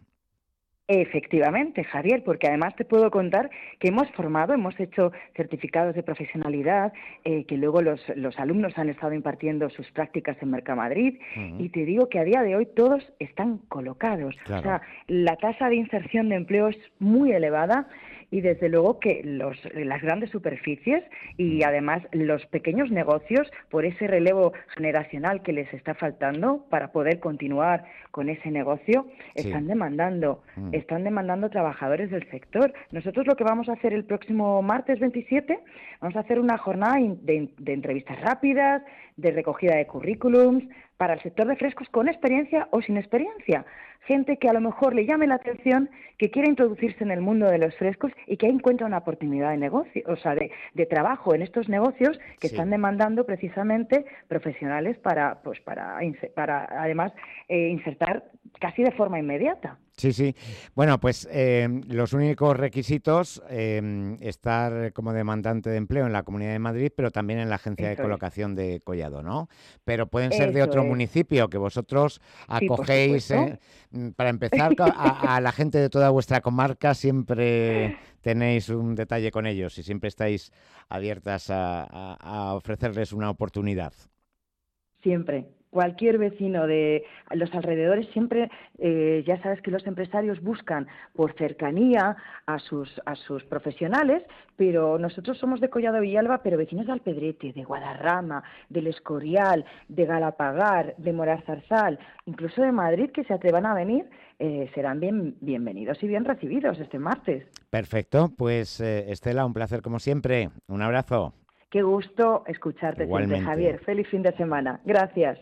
[0.88, 6.94] Efectivamente, Javier, porque además te puedo contar que hemos formado, hemos hecho certificados de profesionalidad,
[7.24, 11.64] eh, que luego los, los alumnos han estado impartiendo sus prácticas en Mercamadrid Ujú.
[11.64, 14.36] y te digo que a día de hoy todos están colocados.
[14.44, 14.60] Claro.
[14.60, 17.88] O sea, la tasa de inserción de empleo es muy elevada
[18.36, 21.02] y desde luego que los, las grandes superficies
[21.38, 27.22] y además los pequeños negocios, por ese relevo generacional que les está faltando para poder
[27.22, 29.06] continuar con ese negocio,
[29.36, 29.48] Sí.
[29.48, 30.74] están demandando, Mm.
[30.74, 32.74] están demandando trabajadores del sector.
[32.92, 35.58] Nosotros lo que vamos a hacer el próximo martes 27,
[36.02, 38.82] vamos a hacer una jornada de entrevistas rápidas,
[39.16, 40.62] de recogida de currículums
[40.98, 43.66] para el sector de frescos con experiencia o sin experiencia.
[44.02, 47.48] Gente que a lo mejor le llame la atención, que quiera introducirse en el mundo
[47.48, 50.86] de los frescos y que ahí encuentra una oportunidad de negocio, o sea, de, de
[50.86, 52.56] trabajo en estos negocios que Sí.
[52.56, 55.98] están demandando precisamente profesionales para, pues para,
[56.36, 57.12] para además
[57.50, 58.24] eh, insertar
[58.60, 59.78] casi de forma inmediata.
[59.98, 60.36] Sí, sí.
[60.76, 66.52] Bueno, pues eh, los únicos requisitos, eh, estar como demandante de empleo en la Comunidad
[66.52, 67.98] de Madrid, pero también en la Agencia Eso de es.
[67.98, 69.48] colocación de Collado, ¿no?
[69.86, 70.84] Pero pueden ser de otro es.
[70.84, 73.32] municipio que vosotros acogéis.
[73.32, 73.58] eh,
[73.92, 79.32] mm, para empezar, a, a la gente de toda vuestra comarca siempre tenéis un detalle
[79.32, 80.52] con ellos y siempre estáis
[80.90, 82.18] abiertas a, a-
[82.50, 83.94] a ofrecerles una oportunidad.
[85.02, 85.55] Siempre.
[85.76, 92.16] Cualquier vecino de los alrededores siempre, eh, ya sabes que los empresarios buscan por cercanía
[92.46, 94.24] a sus, a sus profesionales,
[94.56, 100.06] pero nosotros somos de Collado Villalba, pero vecinos de Alpedrete, de Guadarrama, del Escorial, de
[100.06, 104.06] Galapagar, de Morazarzal, incluso de Madrid, que se atrevan a venir,
[104.40, 107.46] eh, serán bien, bienvenidos y bien recibidos este martes.
[107.70, 110.52] Perfecto, pues eh, Estela, un placer como siempre.
[110.70, 111.34] Un abrazo.
[111.76, 113.80] Qué gusto escucharte siempre, Javier.
[113.80, 114.80] Feliz fin de semana.
[114.86, 115.38] Gracias.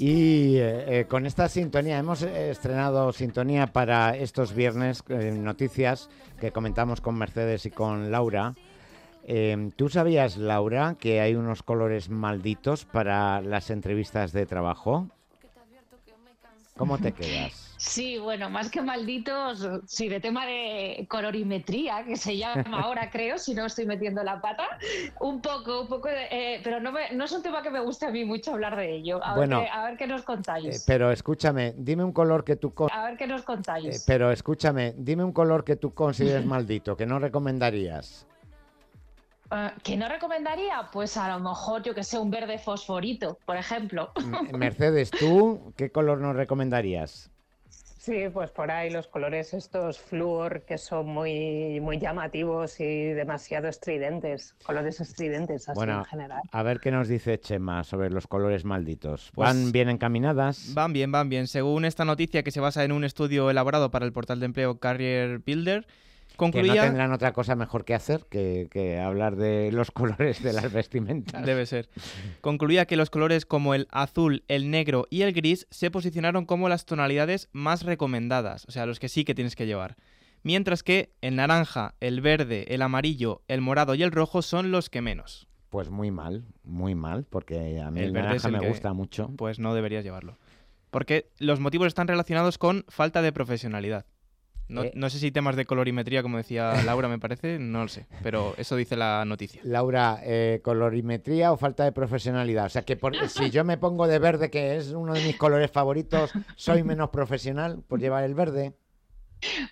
[0.00, 6.08] Y eh, eh, con esta sintonía, hemos eh, estrenado sintonía para estos viernes, eh, noticias
[6.40, 8.54] que comentamos con Mercedes y con Laura.
[9.24, 15.08] Eh, ¿Tú sabías, Laura, que hay unos colores malditos para las entrevistas de trabajo?
[16.76, 17.67] ¿Cómo te quedas?
[17.80, 23.38] Sí, bueno, más que malditos, sí, de tema de colorimetría, que se llama ahora, creo,
[23.38, 24.64] si no estoy metiendo la pata,
[25.20, 26.26] un poco, un poco, de-
[26.56, 28.74] eh, pero no, me- no es un tema que me guste a mí mucho hablar
[28.76, 29.24] de ello.
[29.24, 30.84] A, Bueno, ver, qué, a ver qué nos Eh, contáis.
[30.88, 32.74] pero escúchame, dime un color que tú...
[32.74, 34.04] con- A ver qué nos eh, contáis.
[34.08, 38.26] pero escúchame, dime un color que tú consideres maldito, que no recomendarías.
[39.52, 40.88] Eh, ¿Qué no recomendaría?
[40.92, 44.10] Pues a lo mejor, yo que sé, un verde fosforito, por ejemplo.
[44.52, 47.30] Mercedes, ¿tú qué color nos recomendarías?
[48.08, 53.68] Sí, pues por ahí los colores estos flúor que son muy, muy llamativos y demasiado
[53.68, 56.40] estridentes, colores estridentes así Bueno, en general.
[56.50, 59.30] a ver qué nos dice Chema sobre los colores malditos.
[59.34, 60.72] Pues- ¿Van bien encaminadas?
[60.72, 61.48] Van bien, van bien.
[61.48, 64.78] Según esta noticia que se basa en un estudio elaborado para el portal de empleo
[64.80, 65.86] Career Builder,
[66.38, 66.82] Que no concluía...
[66.84, 71.44] tendrán otra cosa mejor que hacer que, que hablar de los colores de las vestimentas.
[71.44, 71.88] Debe ser.
[72.40, 76.68] Concluía que los colores como el azul, el negro y el gris se posicionaron como
[76.68, 79.96] las tonalidades más recomendadas, o sea, los que sí que tienes que llevar.
[80.44, 84.88] Mientras que el naranja, el verde, el amarillo, el morado y el rojo son los
[84.88, 85.48] que menos.
[85.68, 88.68] Pues muy mal, muy mal, porque a mí el, El verde naranja el me que-
[88.68, 89.30] gusta mucho.
[89.36, 90.38] Pues no deberías llevarlo.
[90.90, 94.06] Porque los motivos están relacionados con falta de profesionalidad.
[94.68, 94.92] No, Eh.
[94.94, 98.54] no sé si temas de colorimetría, como decía Laura, me parece, no lo sé, pero
[98.58, 99.60] eso dice la noticia.
[99.64, 102.66] Laura, eh, colorimetría o falta de profesionalidad.
[102.66, 105.36] O sea, que por- si yo me pongo de verde, que es uno de mis
[105.36, 108.74] colores favoritos, soy menos profesional por llevar el verde.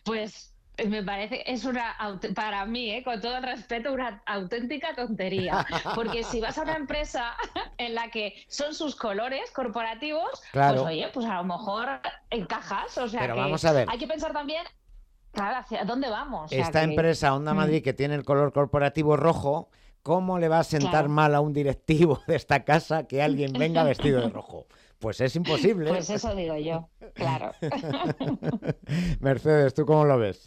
[0.05, 1.97] Pues eh, me parece, es una,
[2.35, 5.67] para mí, eh, con todo el respeto, una auténtica tontería.
[5.95, 7.35] Porque si vas a una empresa
[7.79, 10.83] en la que son sus colores corporativos, Claro.
[10.83, 11.89] pues oye, pues a lo mejor
[12.31, 12.97] encajas.
[12.99, 13.89] O sea, Pero que vamos a ver.
[13.91, 14.65] hay que pensar también,
[15.33, 16.47] claro, hacia dónde vamos.
[16.47, 17.57] O sea, Esta que- empresa, Onda Mm.
[17.57, 19.69] Madrid, que tiene el color corporativo rojo,
[20.03, 21.09] ¿cómo le va a sentar Claro.
[21.09, 24.67] mal a un directivo de esta casa que alguien venga vestido de rojo?
[24.99, 25.91] Pues es imposible.
[25.91, 27.53] Pues eso digo yo, claro.
[29.21, 30.45] Mercedes, ¿tú cómo lo ves?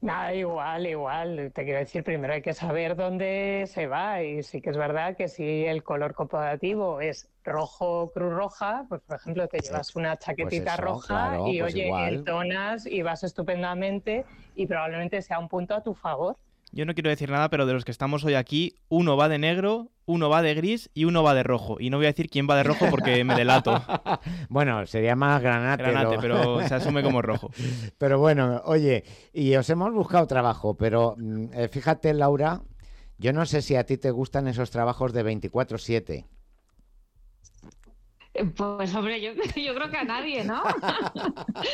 [0.00, 1.52] Nada, igual, igual.
[1.54, 5.16] Te quiero decir, primero hay que saber dónde se va y sí que es verdad
[5.16, 10.16] que si el color corporativo es rojo cruz roja, pues por ejemplo te llevas una
[10.18, 15.48] chaquetita eso, roja claro, y pues oye, entonas y vas estupendamente y probablemente sea un
[15.48, 16.36] punto a tu favor.
[16.72, 19.38] Yo no quiero decir nada, pero de los que estamos hoy aquí, uno va de
[19.38, 21.76] negro, uno va de gris y uno va de rojo.
[21.80, 23.82] Y no voy a decir quién va de rojo porque me delato.
[24.48, 26.18] Bueno, sería más granate.
[26.20, 27.50] Pero se asume como rojo.
[27.98, 32.62] Pero bueno, oye, y os hemos buscado trabajo, pero mm, eh, fíjate, Laura,
[33.18, 36.26] yo no sé si a ti te gustan esos trabajos de 24/7.
[38.56, 40.62] Pues hombre, yo, yo creo que a nadie, ¿no?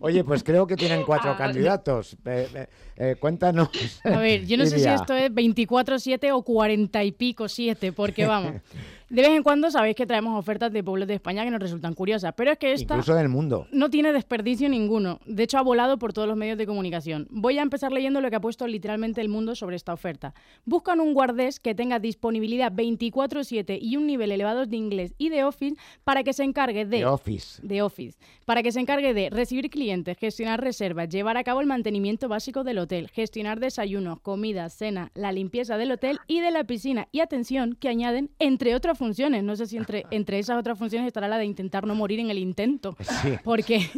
[0.00, 2.16] Oye, pues creo que tienen cuatro Ah, candidatos.
[2.24, 3.68] Eh, eh, eh, cuéntanos.
[4.04, 8.26] A ver, yo no sé si esto es 24-7 o 40 y pico 7, porque
[8.26, 8.54] vamos,
[9.14, 11.94] de vez en cuando sabéis que traemos ofertas de pueblos de España que nos resultan
[11.94, 13.68] curiosas, pero es que esta Incluso del mundo.
[13.70, 15.20] no tiene desperdicio ninguno.
[15.24, 17.28] De hecho, ha volado por todos los medios de comunicación.
[17.30, 20.34] Voy a empezar leyendo lo que ha puesto literalmente el mundo sobre esta oferta.
[20.64, 25.44] Buscan un guardés que tenga disponibilidad 24-7 y un nivel elevado de inglés y de
[25.44, 26.98] Office para que se encargue de...
[26.98, 27.60] De Office.
[27.62, 31.68] de Office, para que se encargue de recibir clientes, gestionar reservas, llevar a cabo el
[31.68, 36.64] mantenimiento básico del hotel, gestionar desayunos, comida, cena, la limpieza del hotel y de la
[36.64, 37.06] piscina.
[37.12, 39.44] Y atención, que añaden entre otras funciones.
[39.44, 42.30] No sé si entre, entre esas otras funciones estará la de intentar no morir en
[42.30, 42.96] el intento.
[43.24, 43.34] Sí.
[43.44, 43.88] Porque,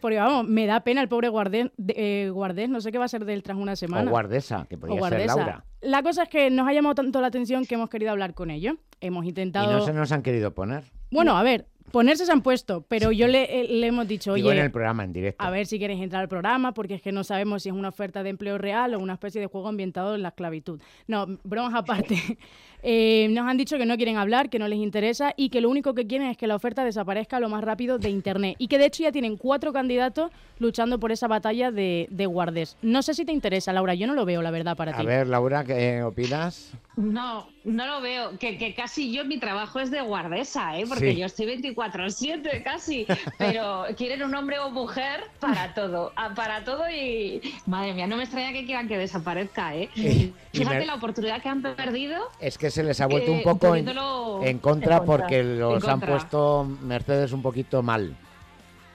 [0.00, 3.08] porque vamos, me da pena el pobre guardés, eh, guardés, no sé qué va a
[3.08, 4.08] ser de él tras una semana.
[4.08, 5.36] O guardesa, que O podría ser guardesa.
[5.36, 5.64] Laura.
[5.80, 8.50] La cosa es que nos ha llamado tanto la atención que hemos querido hablar con
[8.50, 8.76] ellos.
[9.00, 9.72] Hemos Y intentado...
[9.72, 10.84] no se nos han querido poner.
[11.10, 14.48] Bueno, a ver, ponerse se han puesto, pero yo le, eh, le hemos dicho, Digo
[14.48, 15.42] oye, en el programa en directo.
[15.44, 17.88] a ver si queréis entrar al programa, porque es que no sabemos si es una
[17.90, 20.80] oferta de empleo real o una especie de juego ambientado en la esclavitud.
[21.06, 22.16] No, bromas aparte.
[22.86, 25.70] Eh, nos han dicho que no quieren hablar, que no les interesa y que lo
[25.70, 28.56] único que quieren es que la oferta desaparezca lo más rápido de Internet.
[28.58, 32.76] Y que de hecho ya tienen cuatro candidatos luchando por esa batalla de, de guardes.
[32.82, 35.06] No sé si te interesa, Laura, yo no lo veo, la verdad, para A ti.
[35.06, 36.74] ver, Laura, ¿qué opinas?
[36.96, 38.38] No, no lo veo.
[38.38, 40.84] Que, que casi yo mi trabajo es de guardesa, ¿eh?
[40.86, 41.18] Porque Sí.
[41.20, 43.06] yo estoy 24-7 casi.
[43.38, 46.12] Pero quieren un hombre o mujer para todo.
[46.34, 47.40] Para todo y.
[47.66, 49.88] Madre mía, no me extraña que quieran que desaparezca, ¿eh?
[49.94, 52.30] Y- y Fíjate me- la oportunidad que han perdido.
[52.40, 55.86] Es que se les ha vuelto Eh, un poco en, contra en contra, porque los
[55.86, 58.16] han puesto Mercedes un poquito mal.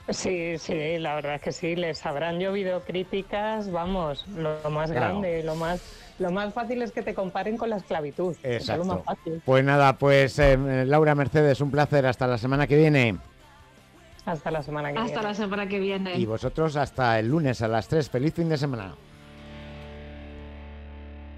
[0.08, 5.06] Sí, sí, la verdad es que sí, les habrán llovido críticas, vamos, lo más Claro.
[5.20, 5.80] grande, lo más
[6.20, 8.36] lo más fácil es que te comparen con la esclavitud.
[8.42, 9.04] Es lo más Exacto.
[9.04, 9.42] fácil.
[9.44, 12.06] Pues nada, pues eh, Laura Mercedes, un placer.
[12.06, 13.16] Hasta la semana que viene.
[14.26, 15.08] Hasta la semana que viene.
[15.08, 16.14] Hasta la semana que viene.
[16.16, 18.10] Y vosotros hasta el lunes a las 3.
[18.10, 18.94] Feliz fin de semana.